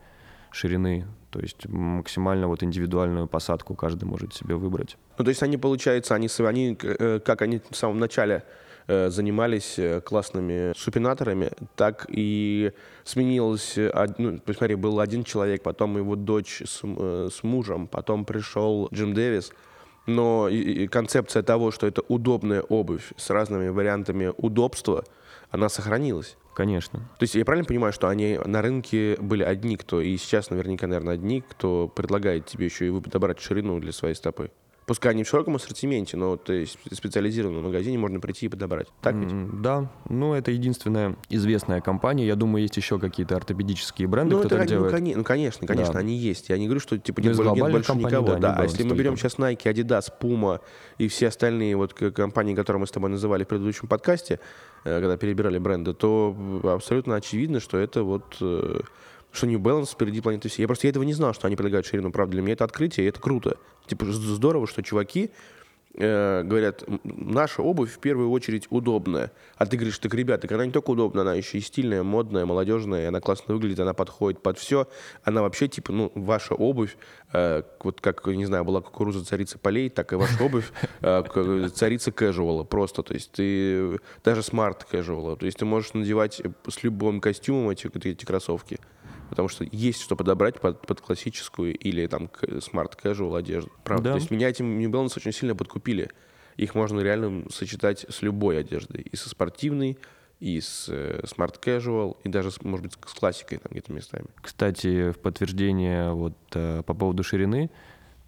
[0.54, 4.96] ширины, то есть максимально вот индивидуальную посадку каждый может себе выбрать.
[5.18, 8.44] Ну, то есть они, получается, они, они э, как они в самом начале
[8.86, 13.76] э, занимались классными супинаторами, так и сменилось,
[14.18, 19.52] ну, посмотри, был один человек, потом его дочь с, с мужем, потом пришел Джим Дэвис,
[20.06, 25.04] но и, и концепция того, что это удобная обувь с разными вариантами удобства,
[25.50, 26.36] она сохранилась.
[26.54, 27.00] Конечно.
[27.18, 30.86] То есть я правильно понимаю, что они на рынке были одни, кто, и сейчас наверняка,
[30.86, 34.52] наверное, одни, кто предлагает тебе еще и подобрать ширину для своей стопы?
[34.86, 38.88] Пускай они в широком ассортименте, но то есть в специализированном магазине можно прийти и подобрать.
[39.00, 39.62] Так ведь?
[39.62, 42.26] Да, ну это единственная известная компания.
[42.26, 44.92] Я думаю, есть еще какие-то ортопедические бренды, ну, кто так ну, делает.
[44.92, 46.00] Кони- ну, конечно, конечно, да.
[46.00, 46.50] они есть.
[46.50, 48.26] Я не говорю, что типа Ну, нет, из нет глобальных больше компаний, никого.
[48.34, 50.60] да, Да, не а если мы берем сейчас Nike, Adidas, Puma
[50.98, 54.38] и все остальные вот компании, которые мы с тобой называли в предыдущем подкасте,
[54.84, 58.80] э, когда перебирали бренды, то абсолютно очевидно, что это вот э,
[59.34, 60.62] что New Balance впереди планеты всей.
[60.62, 62.10] Я просто я этого не знал, что они предлагают ширину.
[62.10, 63.56] Правда, для меня это открытие, и это круто.
[63.86, 65.30] Типа здорово, что чуваки
[65.96, 69.32] э, говорят, «М, наша обувь в первую очередь удобная.
[69.56, 73.08] А ты говоришь, так, ребята, она не только удобная, она еще и стильная, модная, молодежная,
[73.08, 74.88] она классно выглядит, она подходит под все.
[75.24, 76.96] Она вообще, типа, ну, ваша обувь,
[77.32, 80.70] э, вот как, не знаю, была кукуруза царица полей, так и ваша обувь
[81.00, 83.02] э, царица casual просто.
[83.02, 85.36] То есть ты даже smart casual.
[85.36, 88.78] То есть ты можешь надевать с любым костюмом эти, эти кроссовки.
[89.34, 93.70] Потому что есть что подобрать под, под классическую или там к- smart casual одежду.
[93.82, 94.04] Правда.
[94.04, 94.10] Да.
[94.12, 96.10] То есть меня этим New Balance очень сильно подкупили.
[96.56, 99.02] Их можно реально сочетать с любой одеждой.
[99.02, 99.98] И со спортивной,
[100.38, 104.26] и с э, smart casual, и даже, может быть, с классикой там где-то местами.
[104.40, 107.70] Кстати, в подтверждение вот э, по поводу ширины,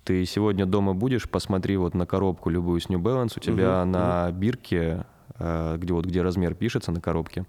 [0.03, 3.93] ты сегодня дома будешь, посмотри вот на коробку любую с New Balance, у тебя Мгм,
[3.93, 5.05] на бирке,
[5.39, 7.45] э, где вот где размер пишется на коробке,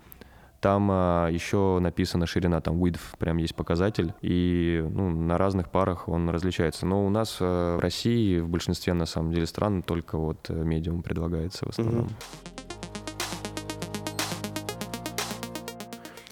[0.60, 6.08] там а, еще написана ширина, там width, прям есть показатель, и ну, на разных парах
[6.08, 6.86] он различается.
[6.86, 10.54] Но у нас э, в России, в большинстве на самом деле стран, только вот э,
[10.54, 12.10] медиум предлагается в основном.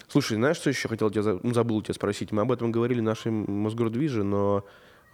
[0.08, 2.32] Слушай, знаешь, что еще хотел тебя, ну, забыл тебя спросить?
[2.32, 4.64] Мы об этом говорили в нашей Мосгордвиже, но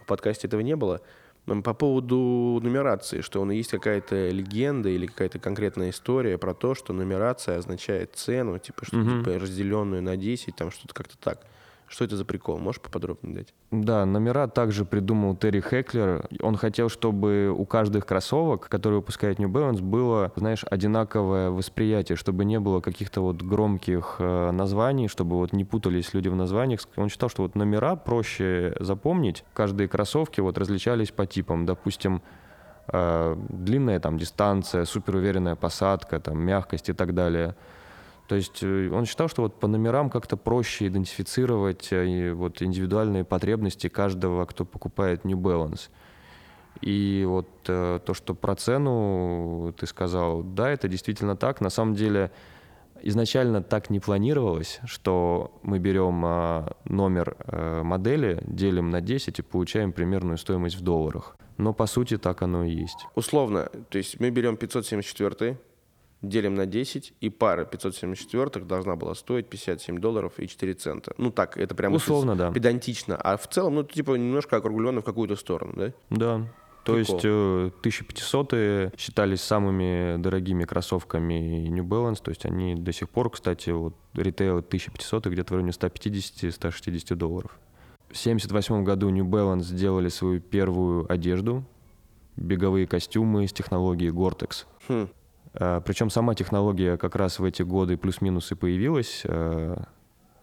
[0.01, 1.01] в подкасте этого не было.
[1.45, 6.93] По поводу нумерации, что у есть какая-то легенда или какая-то конкретная история про то, что
[6.93, 9.23] нумерация означает цену, типа, что Мгм.
[9.25, 11.45] типа, разделенную на 10, там что-то как-то так.
[11.93, 12.57] Что это за прикол?
[12.57, 13.53] Можешь поподробнее дать?
[13.69, 16.27] Да, номера также придумал Терри Хеклер.
[16.41, 22.45] Он хотел, чтобы у каждых кроссовок, которые выпускает New Balance, было, знаешь, одинаковое восприятие, чтобы
[22.45, 26.79] не было каких-то вот громких э, названий, чтобы вот не путались люди в названиях.
[26.95, 29.43] Он считал, что вот номера проще запомнить.
[29.53, 31.67] Каждые кроссовки вот различались по типам.
[31.67, 32.23] Допустим,
[32.87, 37.55] э, длинная там дистанция, суперуверенная посадка, там мягкость и так далее.
[38.27, 43.25] То есть э, он считал, что вот по номерам как-то проще идентифицировать э, вот индивидуальные
[43.25, 45.89] потребности каждого, кто покупает New Balance.
[46.81, 51.59] И вот э, то, что про цену ты сказал, да, это действительно так.
[51.59, 52.31] На самом деле
[53.01, 56.21] изначально так не планировалось, что мы берем
[56.85, 57.35] номер
[57.83, 61.35] модели, делим на 10 и получаем примерную стоимость в долларах.
[61.57, 63.05] Но по сути так оно и есть.
[63.15, 65.57] Условно, то есть мы берем 574
[66.23, 71.13] делим на 10, и пара 574 должна была стоить 57 долларов и 4 цента.
[71.17, 72.51] Ну так, это прям Условно, да.
[72.51, 73.15] педантично.
[73.17, 75.93] А в целом, ну, типа, немножко округленно в какую-то сторону, да?
[76.09, 76.47] Да.
[76.85, 77.15] То Прикол.
[77.15, 83.29] есть э, 1500 считались самыми дорогими кроссовками New Balance, то есть они до сих пор,
[83.29, 87.57] кстати, вот ритейл 1500 где-то в районе 150-160 долларов.
[88.09, 91.63] В 1978 году New Balance сделали свою первую одежду,
[92.35, 94.65] беговые костюмы с технологией Gore-Tex.
[94.89, 95.07] Хм.
[95.55, 99.23] А, Причем сама технология как раз в эти годы плюс-минус и появилась.
[99.25, 99.83] А,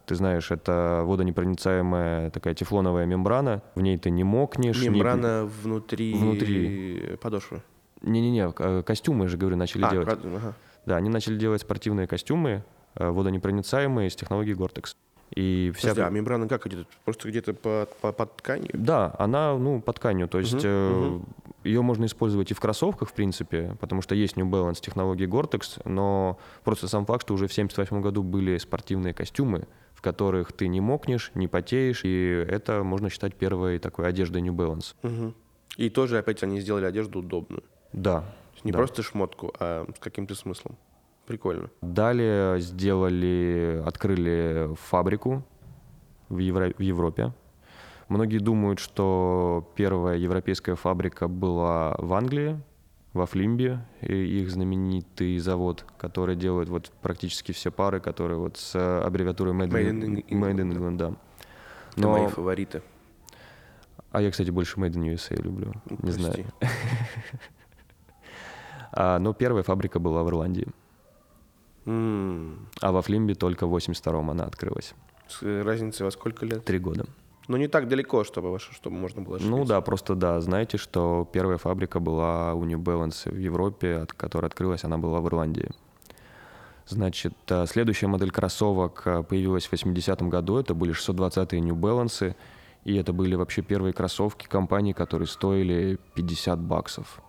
[0.06, 3.62] Ты знаешь, это водонепроницаемая такая тефлоновая мембрана.
[3.76, 4.80] В ней ты не мокнешь.
[4.82, 7.16] не- Мембрана внутри, Внутри.
[7.22, 7.62] подошвы.
[8.02, 10.06] Не-не-не, к- костюмы же, говорю, начали А, делать.
[10.06, 10.54] правда, ага.
[10.86, 12.64] Да, они начали делать спортивные костюмы,
[12.96, 14.96] э, водонепроницаемые с технологией Gore-Tex.
[15.36, 15.90] И вся...
[15.90, 16.88] Подожди, а мембрана как идет?
[17.04, 18.70] Просто где-то по- по- под тканью?
[18.72, 20.26] Да, она, ну, по тканью.
[20.28, 21.24] То есть э, мгм.
[21.64, 25.82] Ее можно использовать и в кроссовках, в принципе, потому что есть New Balance технологии Gore-Tex,
[25.84, 30.68] но просто сам факт, что уже в 1978 году были спортивные костюмы, в которых ты
[30.68, 34.94] не мокнешь, не потеешь, и это можно считать первой такой одеждой New Balance.
[35.02, 35.34] Угу.
[35.76, 37.62] И тоже опять они сделали одежду удобную.
[37.92, 38.24] Да.
[38.64, 38.78] Не да.
[38.78, 40.76] просто шмотку, а с каким-то смыслом.
[41.26, 41.70] Прикольно.
[41.80, 45.44] Далее сделали, открыли фабрику
[46.28, 47.32] в, Евро, в Европе.
[48.10, 52.60] Многие думают, что первая европейская фабрика была в Англии,
[53.12, 58.74] во Флимбе, и их знаменитый завод, который делает вот практически все пары, которые вот с
[59.06, 61.12] аббревиатурой Made, Made in, in Made in England, да.
[61.96, 62.82] Это мои фавориты.
[64.10, 65.72] А я, кстати, больше Made in USA люблю.
[65.88, 66.20] Ну, Не прости.
[66.20, 66.46] знаю.
[68.92, 70.66] А, но первая фабрика была в Ирландии.
[71.86, 74.94] М, А во Флимбе только в 82-м она открылась.
[75.28, 76.64] С э, разницей во сколько лет?
[76.64, 77.04] Три года.
[77.50, 79.74] Ну, не так далеко, чтобы, чтобы можно было Ну ошибиться.
[79.74, 84.46] да, просто да, знаете, что первая фабрика была у New Balance в Европе, от которой
[84.46, 85.68] открылась, она была в Ирландии.
[86.86, 92.36] Значит, э, следующая модель кроссовок э, появилась в 80-м году, это были 620-е New Balance,
[92.84, 97.20] и это были вообще первые кроссовки компании, которые стоили 50 баксов.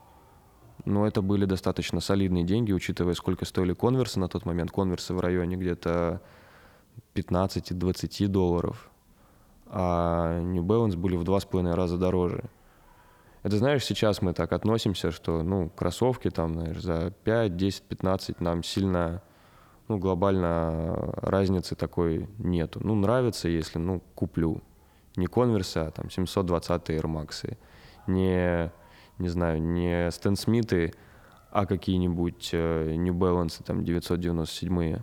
[0.85, 4.69] Но это были достаточно солидные деньги, учитывая, сколько стоили конверсы на тот момент.
[4.69, 6.21] Конверсы в районе где-то
[7.15, 8.90] 15-20 долларов,
[9.73, 12.43] а New Balance были в два с половиной раза дороже.
[13.41, 18.41] Это знаешь, сейчас мы так относимся, что, ну, кроссовки там, знаешь, за 5, 10, 15
[18.41, 19.23] нам сильно,
[19.87, 22.81] ну, глобально разницы такой нету.
[22.83, 24.61] Ну, нравится, если, ну, куплю.
[25.15, 27.57] Не конверсы, а там 720 Air Max.
[28.07, 28.71] Не,
[29.17, 30.93] не знаю, не Стэн Смиты,
[31.49, 34.97] а какие-нибудь э, New Balance, там, 997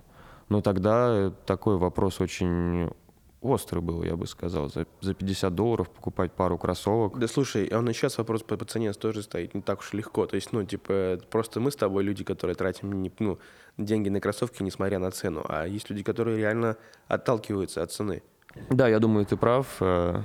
[0.48, 2.90] Но тогда такой вопрос очень
[3.40, 4.68] острый был, я бы сказал.
[4.68, 7.18] За, за 50 долларов покупать пару кроссовок.
[7.18, 9.92] Да слушай, а он и сейчас вопрос по, по цене тоже стоит не так уж
[9.92, 10.26] легко.
[10.26, 13.38] То есть, ну, типа, просто мы с тобой люди, которые тратим не- ну,
[13.76, 15.44] деньги на кроссовки, несмотря на цену.
[15.48, 18.22] А есть люди, которые реально отталкиваются от цены.
[18.70, 19.66] Да, я думаю, ты прав.
[19.80, 20.22] э,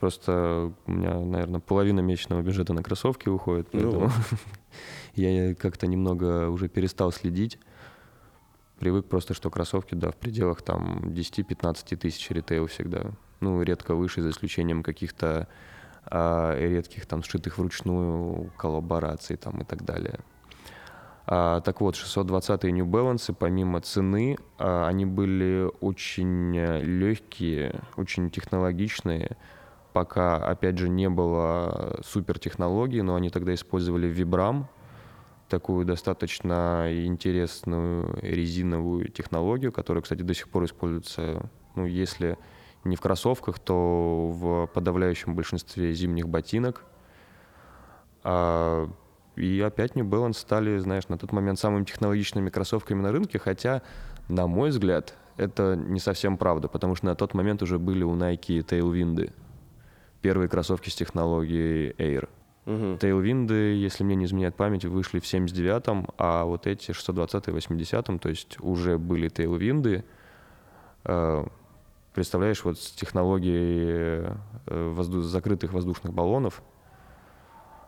[0.00, 4.10] Просто у меня, наверное, половина месячного бюджета на кроссовки уходит, Ну поэтому
[5.14, 7.58] я как-то немного уже перестал следить.
[8.78, 13.12] Привык просто, что кроссовки, да, в пределах там 10-15 тысяч ритейл всегда.
[13.40, 15.48] Ну, редко выше, за исключением каких-то
[16.06, 20.18] а, редких там сшитых вручную коллабораций там и так далее.
[21.26, 29.36] А, так вот, 620 New Balance, помимо цены, а, они были очень легкие, очень технологичные,
[29.92, 34.64] пока, опять же, не было супертехнологий, но они тогда использовали Vibram,
[35.54, 42.36] такую достаточно интересную резиновую технологию, которая, кстати, до сих пор используется, ну, если
[42.82, 46.82] не в кроссовках, то в подавляющем большинстве зимних ботинок.
[48.24, 48.90] А,
[49.36, 53.82] и опять New Balance стали, знаешь, на тот момент самыми технологичными кроссовками на рынке, хотя,
[54.28, 58.16] на мой взгляд, это не совсем правда, потому что на тот момент уже были у
[58.16, 59.32] Nike Tailwind,
[60.20, 62.28] первые кроссовки с технологией Air.
[62.66, 62.98] Мгм.
[62.98, 68.18] Тейлвинды, если мне не изменяет память, вышли в 79-м, а вот эти 620 в 80-м,
[68.18, 70.04] то есть уже были тейлвинды.
[71.04, 71.44] Э,
[72.14, 76.62] Представляешь, вот с технологией э, возду- закрытых воздушных баллонов,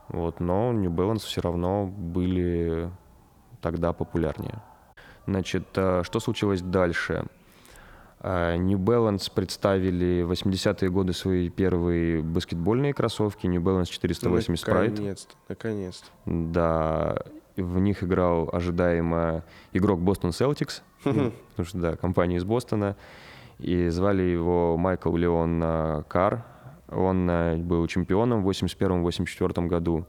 [0.09, 2.91] вот, но New Balance все равно были
[3.61, 4.61] тогда популярнее.
[5.27, 7.27] Значит, э, что случилось дальше?
[8.20, 14.90] А, New Balance представили в 80-е годы свои первые баскетбольные кроссовки New Balance 480 Sprite.
[14.90, 16.07] Наконец-то, наконец-то.
[16.24, 17.16] Да,
[17.57, 22.96] в них играл ожидаемо игрок Бостон Celtics, ну, потому что, да, компания из Бостона,
[23.59, 26.44] и звали его Майкл Леон э, Карр.
[26.88, 30.07] Он э, был чемпионом в 81-84 году.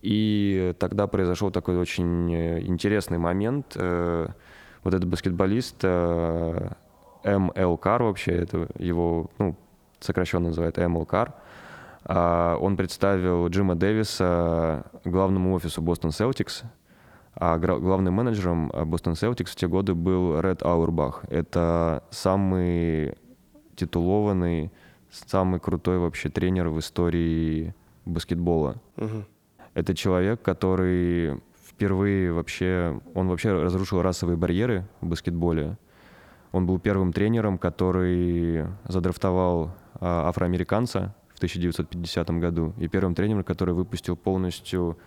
[0.00, 3.72] И тогда произошел такой очень э, интересный момент.
[3.76, 4.28] Э,
[4.84, 5.84] Вот этот баскетболист
[7.24, 9.56] МЛ Кар вообще, это его, ну,
[10.00, 11.34] сокращенно называют Кар,
[12.04, 16.64] а, он представил Джима Дэвиса главному офису Бостон Celtics,
[17.34, 21.24] а главным менеджером Бостон Celtics в те годы был Ред Аурбах.
[21.30, 23.14] Это самый
[23.76, 24.70] титулованный,
[25.10, 28.76] самый крутой вообще тренер в истории баскетбола.
[28.96, 29.24] Мгм.
[29.74, 35.78] Это человек, который впервые вообще, он вообще разрушил расовые барьеры в баскетболе.
[36.52, 43.74] Он был первым тренером, который задрафтовал а, афроамериканца в 1950 году, и первым тренером, который
[43.74, 44.98] выпустил полностью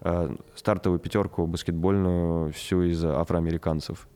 [0.00, 4.08] а, стартовую пятерку баскетбольную всю из афроамериканцев.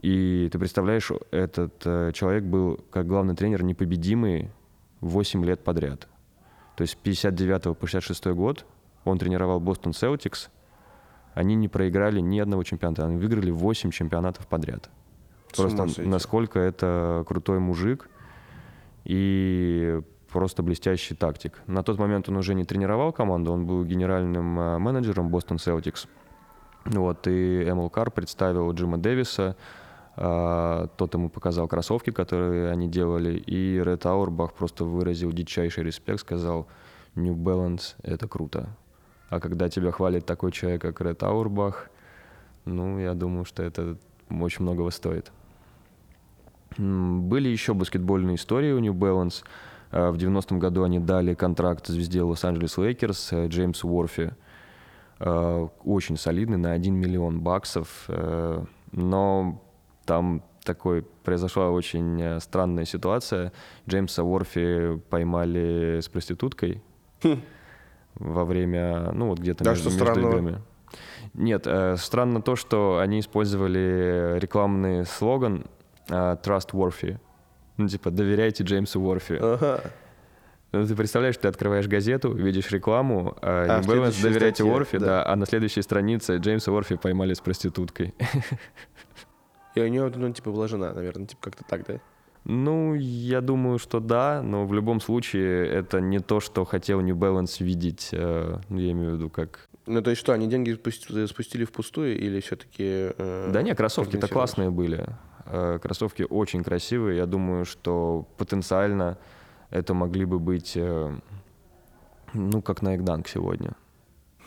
[0.00, 4.50] И ты представляешь, этот э, человек был как главный тренер непобедимый
[5.00, 6.08] 8 лет подряд.
[6.76, 8.66] То есть с 59 по 66 год
[9.04, 10.50] Он тренировал Бостон Селтикс.
[11.32, 13.06] Они не проиграли ни одного чемпионата.
[13.06, 14.90] Они выиграли 8 чемпионатов подряд.
[15.56, 18.08] Просто насколько это крутой мужик
[19.04, 21.60] и просто блестящий тактик.
[21.66, 26.08] На тот момент он уже не тренировал команду, он был генеральным э, менеджером Бостон Селтикс.
[26.86, 29.56] Вот, и Эмил Карр представил Джима Дэвиса,
[30.16, 36.20] а, тот ему показал кроссовки, которые они делали, и Ред Аурбах просто выразил дичайший респект,
[36.20, 36.66] сказал,
[37.14, 38.68] New Balance— это круто.
[39.30, 41.90] А когда тебя хвалит такой человек, как Ред Ауэрбах,
[42.64, 43.96] ну, я думаю, что это
[44.30, 45.32] очень многого стоит.
[46.78, 49.44] Были еще баскетбольные истории у New Balance.
[49.90, 54.34] А, в 90-м году они дали контракт звезде Лос-Анджелес Лейкерс э, Джеймсу Уорти.
[55.20, 58.04] Э, очень солидный, на 1 миллион баксов.
[58.08, 59.62] Э, но
[60.04, 63.52] там такой произошла очень э, странная ситуация.
[63.88, 66.82] Джеймса Уорфи поймали с проституткой
[67.22, 67.40] хм.
[68.16, 70.58] во время, ну вот где-то да, между, что между играми.
[71.34, 75.66] Нет, э, странно то, что они использовали рекламный слоган
[76.08, 77.18] э, «Trust Worthy».
[77.76, 79.38] Ну, типа, доверяйте Джеймсу Уорфи.
[79.40, 79.80] Ага.
[80.72, 85.06] Ну, ты представляешь, ты открываешь газету, видишь рекламу, а, а Balance доверяйте Уорфи, да.
[85.06, 88.12] да, а на следующей странице Джеймса Уорфи поймали с проституткой.
[89.76, 92.00] И у нее, ну, типа, была жена, наверное, типа как-то так, да?
[92.44, 97.16] Ну, я думаю, что да, но в любом случае это не то, что хотел New
[97.16, 99.68] Balance видеть, э, ну, я имею в виду как...
[99.86, 103.12] Ну, то есть что, они деньги спустили впустую или все-таки...
[103.16, 105.06] Э, да нет, кроссовки-то классные были.
[105.46, 109.18] Э, кроссовки очень красивые, я думаю, что потенциально
[109.70, 111.16] это могли бы быть, э,
[112.32, 113.72] ну, как на Экданк сегодня.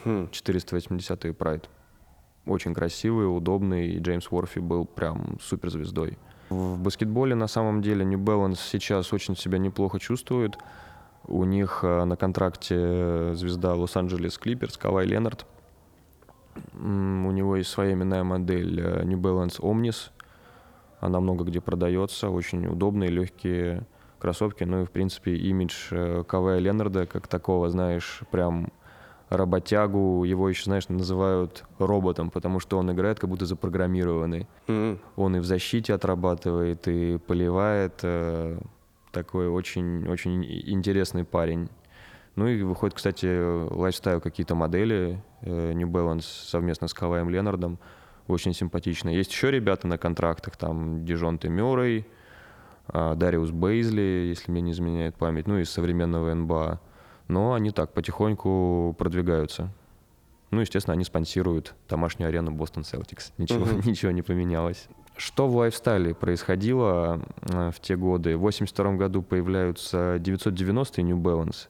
[0.03, 0.29] Хм.
[0.31, 1.65] 480-й Pride.
[2.45, 6.17] Очень красивый, удобный, и Джеймс Уорфи был прям суперзвездой.
[6.49, 10.57] В баскетболе на самом деле New Balance сейчас очень себя неплохо чувствует.
[11.27, 15.45] У них э, на контракте звезда Лос-Анджелес Клиперс Кавай Ленард.
[16.73, 20.09] У него есть своя именная модель New Balance Omnis.
[20.99, 23.85] Она много где продается, очень удобные, легкие
[24.19, 28.71] кроссовки, ну и, в принципе, имидж э, КВ Ленарда как такого, знаешь, прям
[29.29, 34.47] работягу, его еще, знаешь, называют роботом, потому что он играет как будто запрограммированный.
[34.67, 34.99] Mm-hmm.
[35.17, 37.99] Он и в защите отрабатывает, и поливает.
[38.03, 38.57] Э,
[39.11, 41.69] такой очень, очень интересный парень.
[42.35, 43.25] Ну и выходит, кстати,
[43.73, 47.79] лайфстайл какие-то модели э, New Balance совместно с Каваем Ленардом.
[48.27, 49.09] Очень симпатично.
[49.09, 52.05] Есть еще ребята на контрактах, там Дижон Мюррей,
[52.87, 56.81] а, Дариус Бейзли, если мне не изменяет память, ну, из современного НБА.
[57.29, 59.71] Но они так потихоньку продвигаются.
[60.51, 63.31] Ну, естественно, они спонсируют домашнюю арену Бостон Celtics.
[63.37, 63.87] Ничего, uh-huh.
[63.87, 64.87] ничего не поменялось.
[65.17, 68.37] Что в лайфстайле происходило а, в те годы?
[68.37, 71.67] В 82 году появляются 990-е New Balance.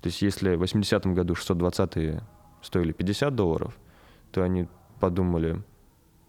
[0.00, 2.22] То есть если в 80-м году 620-е
[2.60, 3.76] стоили 50 долларов,
[4.32, 4.66] то они
[4.98, 5.62] подумали,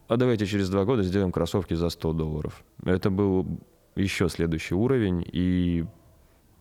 [0.07, 2.63] а давайте через два года сделаем кроссовки за 100 долларов.
[2.83, 3.45] Это был
[3.95, 5.85] еще следующий уровень, и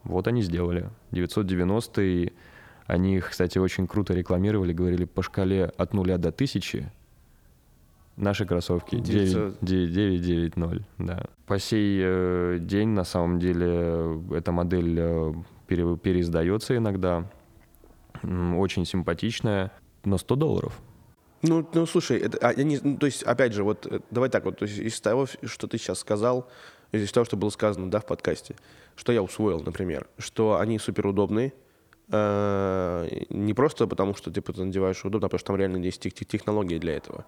[0.05, 0.90] вот они сделали.
[1.11, 2.33] 990
[2.87, 6.90] они их, кстати, очень круто рекламировали, говорили по шкале от нуля до тысячи.
[8.16, 11.24] Наши кроссовки 990, да.
[11.46, 15.33] По сей э, день, на самом деле, эта модель э,
[15.66, 17.31] пере, переиздается иногда.
[18.22, 19.72] Очень симпатичная,
[20.05, 20.78] но 100 долларов.
[21.42, 24.44] Ну, ну слушай, это, а, не, ну, то есть, опять же, вот э, давай так
[24.44, 26.48] вот, то есть, из того, что ты сейчас сказал,
[26.92, 28.55] из того, что было сказано, да, в подкасте,
[28.94, 31.52] что я усвоил, например, что они суперудобные,
[32.11, 36.00] э, не просто потому, что типа, ты надеваешь удобно, а потому что там реально есть
[36.00, 37.24] технологии для этого.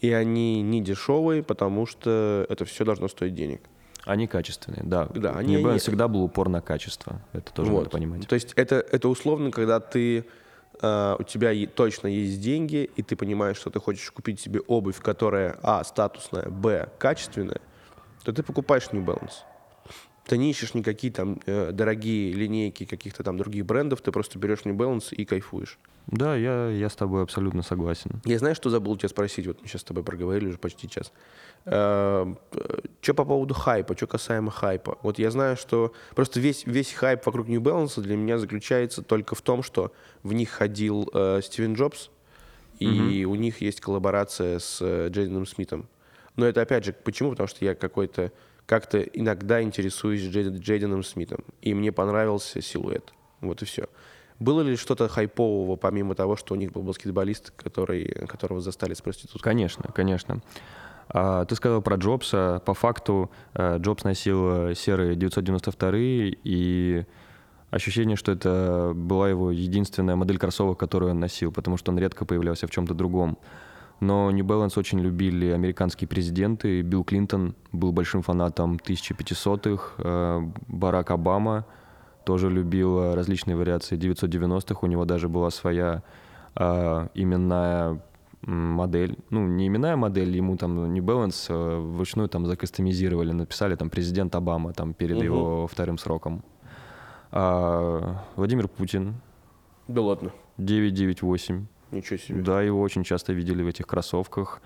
[0.00, 3.60] И они не дешевые, потому что это все должно стоить денег.
[4.04, 5.08] Они качественные, да.
[5.14, 5.78] Да, они, они...
[5.78, 7.20] всегда был упор на качество.
[7.32, 7.78] Это тоже вот.
[7.78, 8.26] надо понимать.
[8.26, 10.24] То есть это, это условно, когда ты
[10.82, 15.58] у тебя точно есть деньги, и ты понимаешь, что ты хочешь купить себе обувь, которая,
[15.62, 17.60] а, статусная, б, качественная,
[18.24, 19.44] то ты покупаешь New Balance.
[20.30, 24.64] Ты не ищешь никакие там э, дорогие линейки каких-то там других брендов, ты просто берешь
[24.64, 25.76] New Balance и кайфуешь.
[26.06, 28.22] Да, я, я с тобой абсолютно согласен.
[28.24, 31.10] Я знаю, что забыл тебя спросить, вот мы сейчас с тобой проговорили уже почти час.
[31.64, 32.32] Э,
[33.00, 34.98] что по поводу хайпа, что касаемо хайпа?
[35.02, 39.34] Вот я знаю, что просто весь, весь хайп вокруг New Balance для меня заключается только
[39.34, 39.92] в том, что
[40.22, 42.08] в них ходил э, Стивен Джобс,
[42.78, 43.32] и угу.
[43.32, 45.88] у них есть коллаборация с э, Джейденом Смитом.
[46.36, 47.30] Но это опять же, почему?
[47.30, 48.30] Потому что я какой-то
[48.70, 53.12] как-то иногда интересуюсь Джейд, Джейденом Смитом, и мне понравился силуэт.
[53.40, 53.86] Вот и все.
[54.38, 59.00] Было ли что-то хайпового, помимо того, что у них был баскетболист, который, которого застали с
[59.00, 59.42] проституткой?
[59.42, 60.40] Конечно, конечно.
[61.08, 62.62] А, ты сказал про Джобса.
[62.64, 65.90] По факту э, Джобс носил серые 992
[66.44, 67.04] и
[67.72, 72.24] ощущение, что это была его единственная модель кроссовок, которую он носил, потому что он редко
[72.24, 73.36] появлялся в чем-то другом.
[74.00, 76.80] Но New Balance очень любили американские президенты.
[76.82, 79.92] Билл Клинтон был большим фанатом 1500-х.
[79.98, 81.66] э, Барак Обама
[82.24, 84.78] тоже любил различные вариации 990-х.
[84.82, 86.02] У него даже была своя
[86.56, 88.00] э, именная
[88.42, 89.18] модель.
[89.28, 94.34] Ну, не именная модель, ему там New Balance э, вручную там закастомизировали, написали там президент
[94.34, 95.24] Обама там перед Мгм.
[95.26, 96.42] его вторым сроком.
[97.32, 99.14] А, Владимир Путин,
[99.88, 101.66] Да ладно, 998.
[101.92, 102.42] Ничего себе.
[102.42, 104.60] Да, его очень часто видели в этих кроссовках.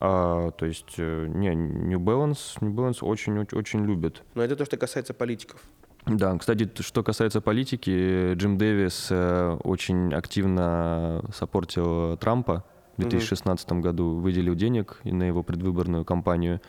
[0.00, 4.22] А, то есть, э, не, New Balance, New Balance очень, очень, очень любят.
[4.34, 5.60] Но это то, что касается политиков.
[6.06, 12.64] Да, кстати, что касается политики, Джим Дэвис э, очень активно сопортил Трампа
[12.96, 16.60] в 2016 году, выделил денег на его предвыборную кампанию.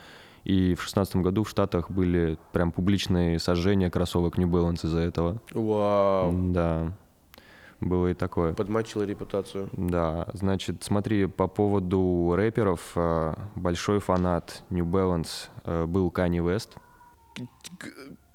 [0.43, 5.41] И в 2016 году в Штатах были прям публичные сожжения кроссовок New Balance из-за этого.
[5.53, 6.33] Вау.
[6.51, 6.93] Да,
[7.81, 8.53] было и такое.
[8.53, 9.69] Подмочила репутацию.
[9.73, 16.69] Да, значит, смотри, по поводу рэперов, э, большой фанат New Balance э, был Kanye West.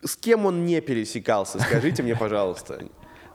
[0.02, 2.80] С кем он не пересекался, скажите мне, пожалуйста.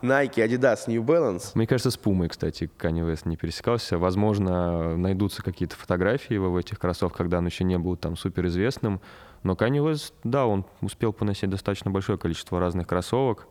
[0.02, 1.50] Nike, Adidas, New Balance.
[1.54, 3.98] Мне кажется, с Пумой, кстати, Kanye West не пересекался.
[3.98, 9.00] Возможно, найдутся какие-то фотографии его в этих кроссовках, когда он еще не был там суперизвестным.
[9.42, 13.46] Но Kanye West, да, он успел поносить достаточно большое количество разных кроссовок.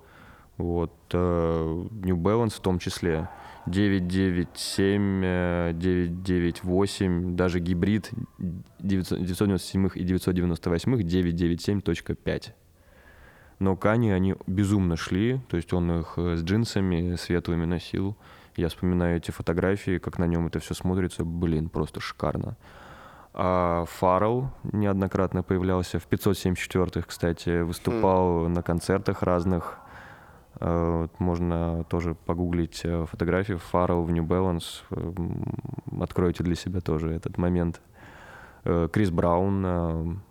[0.59, 3.29] Вот, э, New Balance в том числе.
[3.65, 8.11] 997, э, 998, даже гибрид
[8.79, 12.53] 997 и 998, 997.5.
[13.59, 18.17] Но Кани они безумно шли, то есть он их э, с джинсами светлыми носил.
[18.57, 22.57] Я вспоминаю эти фотографии, как на нем это все смотрится, блин, просто шикарно.
[23.33, 29.79] А Фаррелл неоднократно появлялся в 574-х, кстати, выступал на концертах разных.
[30.59, 34.83] Э, Можно тоже погуглить э, фотографии Фаррелл в New Balance.
[34.91, 35.43] Эм,
[36.01, 37.81] Откройте для себя тоже этот момент.
[38.63, 40.21] Э, Крис Браун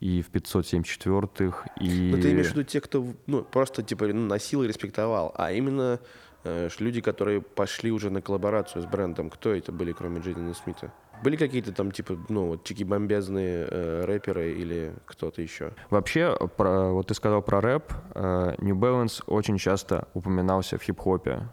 [0.00, 2.10] и в 574-х, и...
[2.10, 5.52] Но ты имеешь в виду те, кто ну, просто типа ну, носил и респектовал, а
[5.52, 6.00] именно
[6.44, 9.30] э, люди, которые пошли уже на коллаборацию с брендом.
[9.30, 10.92] Кто это были, кроме Джейдена Смита?
[11.22, 15.72] Были какие-то там типа, ну, вот чики-бомбезные э, рэперы или кто-то еще?
[15.90, 21.48] Вообще, про, вот ты сказал про рэп, э, New Balance очень часто упоминался в хип-хопе.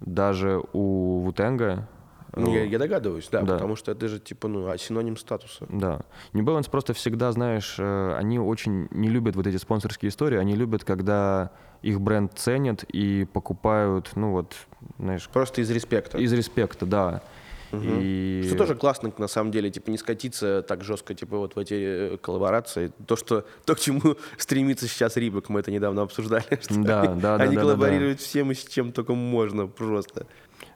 [0.00, 1.88] Даже у Вутенга...
[2.34, 3.54] Ну, я, я догадываюсь, да, да.
[3.54, 5.64] потому что это же типа ну, а, синоним статуса.
[5.70, 6.00] Да.
[6.34, 10.54] New Balance просто всегда, знаешь, э, они очень не любят вот эти спонсорские истории, они
[10.54, 11.50] любят, когда
[11.80, 14.54] их бренд ценят и покупают, ну вот,
[14.98, 16.18] знаешь, Просто из респекта.
[16.18, 17.22] из респекта, да.
[17.72, 18.44] И...
[18.46, 21.74] Что тоже классно, на самом деле, типа не скатиться так жестко, типа вот в эти
[21.74, 22.92] э, коллаборации.
[23.06, 26.44] То, что то, к чему стремится сейчас Рибок, мы это недавно обсуждали.
[26.60, 29.66] что Да, они, да, да, Они да, да, коллаборируют всем и с чем только можно
[29.66, 30.26] просто.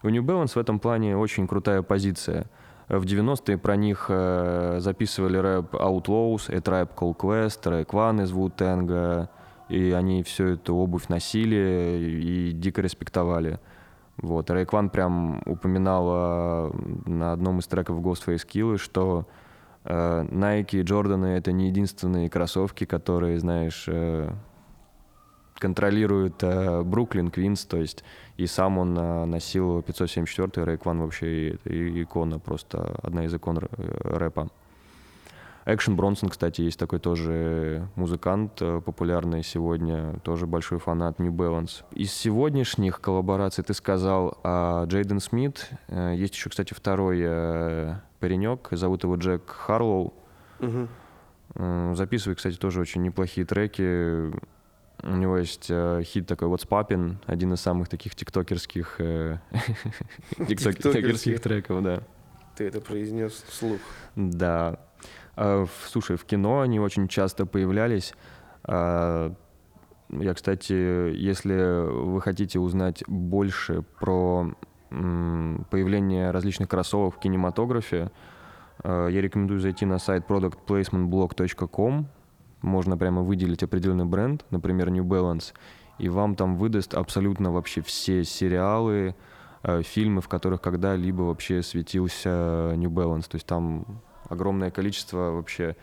[0.03, 2.47] У New Balance в этом плане очень крутая позиция.
[2.88, 8.32] В 90-е про них э, записывали рэп Outlaws, A Tribe Called Quest, Рэк One из
[8.32, 9.28] wu
[9.68, 13.61] и они всю эту обувь носили и дико респектовали.
[14.22, 14.50] Вот.
[14.50, 16.72] Рэйк Ван прям упоминал
[17.06, 19.26] на одном из треков Ghostface Killah, что
[19.84, 24.30] э, Nike и Джорданы— это не единственные кроссовки, которые, знаешь, э,
[25.58, 28.04] контролирует э, Бруклин, Квинс, то есть
[28.36, 33.34] и сам он э, носил 574 Рейк Ван вообще и- и икона, просто одна из
[33.34, 33.66] икон э,
[34.18, 34.48] рэпа.
[35.66, 41.84] Экшен Бронсон, кстати, есть такой тоже музыкант э, популярный сегодня, тоже большой фанат New Balance.
[41.92, 45.68] Из сегодняшних коллабораций ты сказал а, Джейден Смит.
[45.88, 50.14] Э, Есть еще, кстати, второй э, паренек, зовут его Джек Харлоу.
[50.61, 54.30] М, Записывает, кстати, тоже очень неплохие треки.
[55.02, 60.46] У него есть э, хит такой What's Poppin', один из самых таких тиктокерских, э, тикток-
[60.46, 60.82] Тиктокерских.
[60.82, 62.02] тиктокерских треков, да.
[62.56, 63.78] Ты это произнес вслух.
[64.16, 64.78] Да.
[65.36, 68.14] А, Слушай, в кино они очень часто появлялись.
[68.64, 69.32] А,
[70.10, 74.52] Я, кстати, если вы хотите узнать больше про
[74.90, 78.10] появление различных кроссовок в кинематографе,
[78.82, 82.08] а, я рекомендую зайти на сайт productplacementblog.com.
[82.62, 85.54] Можно прямо выделить определенный бренд, например, New Balance,
[85.98, 89.14] и вам там выдаст абсолютно вообще все сериалы,
[89.82, 93.28] фильмы, в которых когда-либо вообще светился New Balance.
[93.30, 95.76] То есть там огромное количество вообще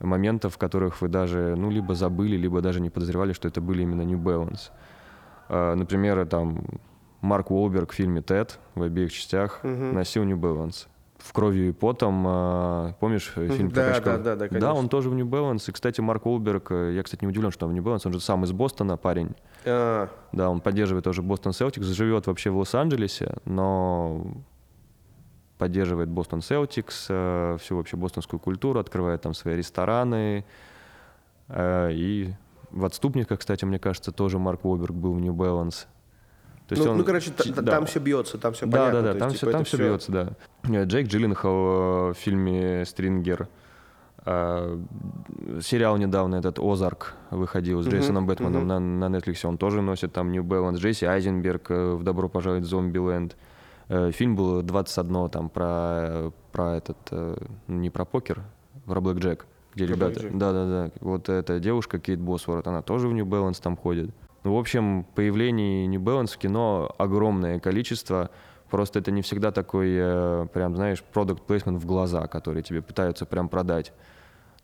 [0.00, 3.82] моментов, в которых вы даже, ну, либо забыли, либо даже не подозревали, что это были
[3.82, 4.70] именно New Balance.
[5.48, 6.62] Э, Например, там
[7.22, 9.94] Марк Уолберг в фильме «Тед» в обеих частях Мгм.
[9.94, 10.86] носил New Balance.
[11.18, 12.24] в кровью и потом.
[12.26, 14.04] а, Помнишь э, фильм про Да, качков?
[14.04, 14.74] да, да, да, Да, конечно.
[14.74, 15.70] он тоже в New Balance.
[15.70, 18.12] И, кстати, Марк Уолберг, э, я, кстати, не удивлен, что он в New Balance, он
[18.12, 19.30] же сам из Бостона парень.
[19.64, 24.26] А, Да, он поддерживает тоже Бостон Селтикс, живет вообще в Лос-Анджелесе, но
[25.58, 30.44] поддерживает Бостон Селтикс, э, всю вообще бостонскую культуру, открывает там свои рестораны.
[31.48, 32.32] э, И
[32.70, 35.86] в «Отступниках», кстати, мне кажется, тоже Марк Уолберг был в New Balance.
[36.66, 37.72] То ну, он- ну, короче, та- да.
[37.72, 39.02] там все бьется, там все Да, понятно.
[39.02, 40.28] да, да, то там есть, все, типа, там все бьется, да.
[40.64, 43.48] Э, Джейк Джилленхол в фильме «Стрингер».
[45.60, 48.68] Сериал недавно этот «Озарк» выходил с Джейсоном Бэтменом мгм.
[49.00, 49.46] на, на Netflix.
[49.46, 50.76] Он тоже носит там New Balance.
[50.78, 53.32] Джесси Айзенберг в «Добро пожаловать в Зомбиленд».
[53.34, 53.36] Э,
[53.88, 57.36] Фильм был 21 там про, про этот, э,
[57.68, 58.42] не про покер,
[58.86, 60.20] про Блэк Джек, где Про ребята...
[60.32, 60.90] Да-да-да.
[61.00, 64.10] Вот эта девушка, Кейт Босворт, она тоже в New Balance там ходит.
[64.44, 68.30] Ну, в общем, появлений New Balance в кино огромное количество.
[68.70, 73.26] Просто это не всегда такой, э, прям, знаешь, продукт плейсмент в глаза, который тебе пытаются
[73.26, 73.92] прям продать.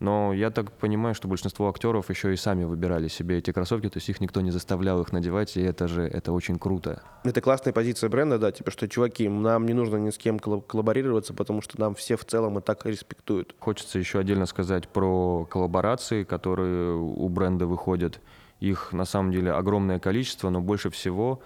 [0.01, 3.98] Но я так понимаю, что большинство актеров еще и сами выбирали себе эти кроссовки, то
[3.98, 7.03] есть их никто не заставлял их надевать, и это же, это очень круто.
[7.22, 10.66] Это классная позиция бренда, да, типа, что, чуваки, нам не нужно ни с кем коллаб-
[10.66, 13.55] коллаборироваться, потому что нам все в целом и так респектуют.
[13.59, 18.20] Хочется еще отдельно сказать про коллаборации, которые у бренда выходят.
[18.59, 21.42] Их на самом деле огромное количество, но больше всего,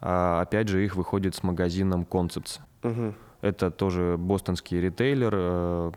[0.00, 2.60] а, опять же, их выходит с магазином Concepts.
[2.82, 3.14] Мгм.
[3.42, 5.92] Это тоже бостонский ритейлер, э,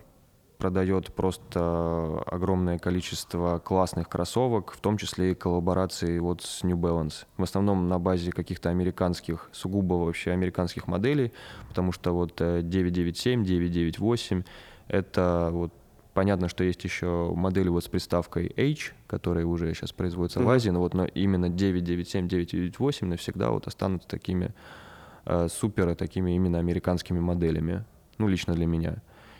[0.62, 7.26] продает просто огромное количество классных кроссовок, в том числе и коллаборации вот с New Balance.
[7.36, 11.32] В основном на базе каких-то американских, сугубо вообще американских моделей,
[11.68, 14.44] потому что вот э, 997, 998—
[14.88, 15.72] это вот
[16.14, 20.50] Понятно, что есть еще модели вот с приставкой H, которые уже сейчас производятся в Мгм.
[20.50, 24.50] Азии, но вот но именно 997, 998 навсегда вот останутся такими
[25.24, 27.84] э, супер такими именно американскими моделями,
[28.18, 28.98] ну, лично для меня.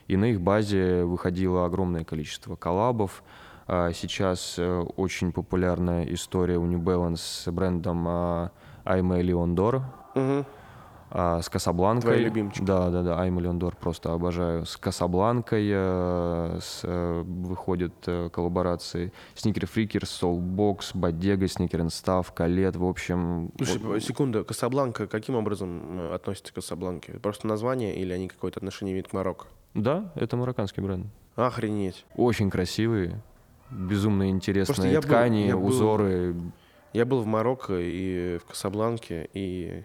[0.09, 3.22] И на их базе выходило огромное количество коллабов.
[3.66, 8.50] А Сейчас э, очень популярная история у New Balance с брендом а,
[8.85, 9.83] Leon Dore,
[10.16, 10.44] Мгм.
[11.11, 12.11] а, с Касабланкой.
[12.11, 12.64] Твои любимчики.
[12.64, 14.66] Да, да, да, Aimé Leon Dore просто обожаю.
[14.66, 19.12] С Касабланкой э, с, э, выходят э, коллаборации.
[19.37, 23.53] Sneaker Freaker, Soulbox, Bodega, Sneakersnstuff, Colette, в общем...
[23.57, 27.12] Слушай, вот- секунда, Касабланка каким образом относится к Касабланке?
[27.20, 29.46] Просто название или они какое-то отношение имеют к Марокко?
[29.75, 31.07] Да, это марокканский бренд.
[31.37, 32.05] Охренеть.
[32.14, 33.23] Очень красивые,
[33.70, 36.35] безумно интересные я был- ткани, я был- узоры.
[36.93, 39.85] Я был в Марокко и в Касабланке, и...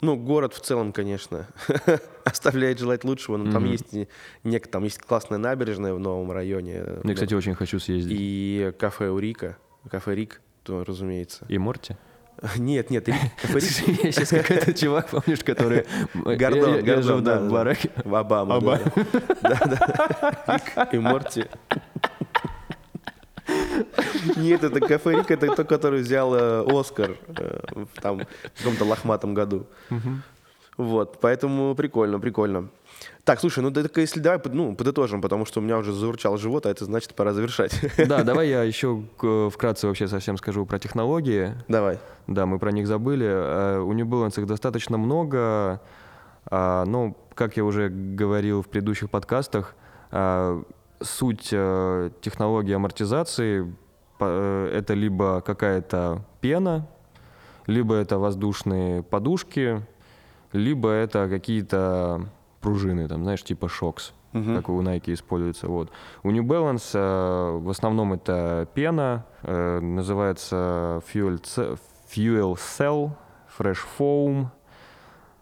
[0.00, 1.46] Ну, город в целом, конечно,
[2.24, 3.72] оставляет желать лучшего, но там Мгм.
[3.72, 4.08] есть и
[4.44, 6.82] нек- там есть классная набережная в новом районе.
[7.04, 8.16] Я, кстати, очень хочу съездить.
[8.18, 9.56] И кафе Урика,
[9.90, 11.44] кафе Рик, то, разумеется.
[11.48, 11.96] И Морти?
[12.56, 13.08] Нет, нет.
[13.08, 13.14] Я
[13.60, 15.86] сейчас какой-то чувак, помнишь, который...
[16.14, 17.90] Гордон, Гордон, да, в бараке.
[18.04, 18.80] В.
[19.42, 20.88] Да, да.
[20.92, 21.46] И Морти.
[24.36, 28.18] Нет, это кафе Рик, это тот, который взял э, Оскар э, в там,
[28.54, 29.66] в каком-то лохматом году.
[30.76, 32.68] Вот, поэтому прикольно, прикольно.
[33.24, 36.66] Так, слушай, ну так если давай ну, подытожим, потому что у меня уже заурчал живот,
[36.66, 37.78] а это значит пора завершать.
[38.06, 39.02] Да, давай я еще
[39.50, 41.54] вкратце вообще совсем скажу про технологии.
[41.68, 41.98] Давай.
[42.26, 43.26] Да, мы про них забыли.
[43.26, 45.80] Э, У New Balance их достаточно много.
[46.46, 49.74] А, Ну, как я уже говорил в предыдущих подкастах,
[50.10, 50.62] а,
[51.00, 53.74] суть э, технологии амортизации
[54.20, 56.86] э, это либо какая-то пена,
[57.66, 59.82] либо это воздушные подушки,
[60.56, 62.26] либо это какие-то
[62.60, 64.56] пружины, там, знаешь, типа шокс, Мгм.
[64.56, 65.68] как у Nike используется.
[65.68, 65.90] Вот.
[66.22, 71.40] У New Balance э, в основном это пена, э, называется Fuel,
[72.10, 73.10] Fuel Cell,
[73.58, 74.46] Fresh Foam,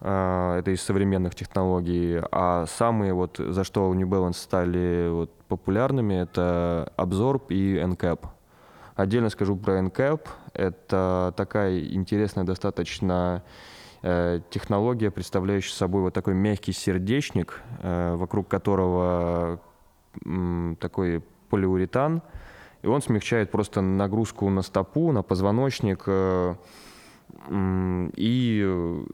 [0.00, 2.20] э, это из современных технологий.
[2.30, 8.20] А самые вот, за что New Balance стали вот популярными, это Absorb и NCAP.
[8.96, 10.20] Отдельно скажу про NCAP.
[10.52, 13.42] Это такая интересная достаточно
[14.50, 19.60] технология, представляющая собой вот такой мягкий сердечник, э, вокруг которого
[20.78, 22.22] такой полиуретан,
[22.82, 26.04] и он смягчает просто нагрузку на стопу, на позвоночник.
[26.06, 26.54] э,
[28.16, 29.04] И э,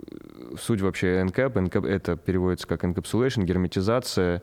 [0.59, 4.43] суть вообще NCAP, NCAP это переводится как encapsulation, герметизация.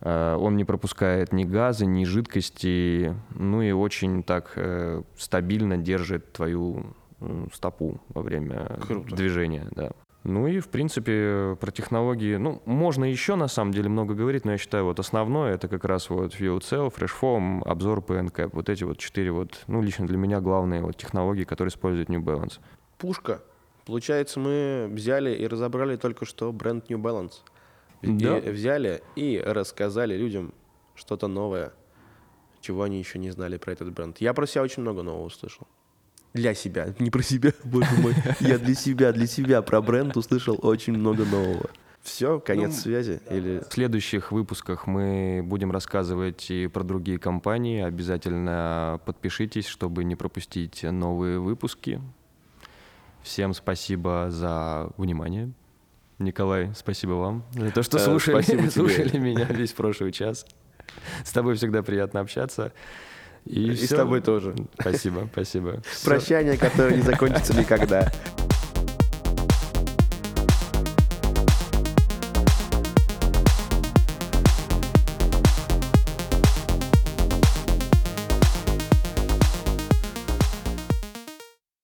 [0.00, 6.32] Э, Он не пропускает ни газа, ни жидкости, ну и очень так э, стабильно держит
[6.32, 6.94] твою
[7.52, 9.14] стопу во время Круто.
[9.14, 9.68] движения.
[9.72, 9.92] Да.
[10.24, 14.52] Ну и, в принципе, про технологии, ну, можно еще, на самом деле, много говорить, но
[14.52, 18.50] я считаю, вот основное, это как раз вот Fuel Cell, Fresh Foam, обзор PNCAP.
[18.52, 22.22] Вот эти вот четыре вот, ну, лично для меня главные вот технологии, которые использует New
[22.22, 22.60] Balance.
[22.96, 23.42] Пушка.
[23.84, 27.42] Получается, мы взяли и разобрали только что бренд New Balance.
[28.00, 28.38] Да.
[28.38, 30.54] И взяли и рассказали людям
[30.94, 31.72] что-то новое,
[32.62, 34.18] чего они еще не знали про этот бренд.
[34.22, 35.66] Я про себя очень много нового услышал.
[36.34, 38.14] Для себя, не про себя, боже мой.
[38.40, 41.70] Я для себя, для себя про бренд услышал очень много нового.
[42.02, 43.20] Все, конец Ну, связи?
[43.30, 47.82] Или В следующих выпусках мы будем рассказывать и про другие компании.
[47.82, 52.02] Обязательно подпишитесь, чтобы не пропустить новые выпуски.
[53.22, 55.52] Всем спасибо за внимание.
[56.18, 60.44] Николай, спасибо вам за то, что Э, слушали, спасибо слушали меня весь прошлый час.
[61.24, 62.72] С тобой всегда приятно общаться.
[63.46, 64.54] И, И с тобой тоже.
[64.80, 65.82] Спасибо, спасибо.
[66.04, 68.10] Прощание, которое не закончится никогда.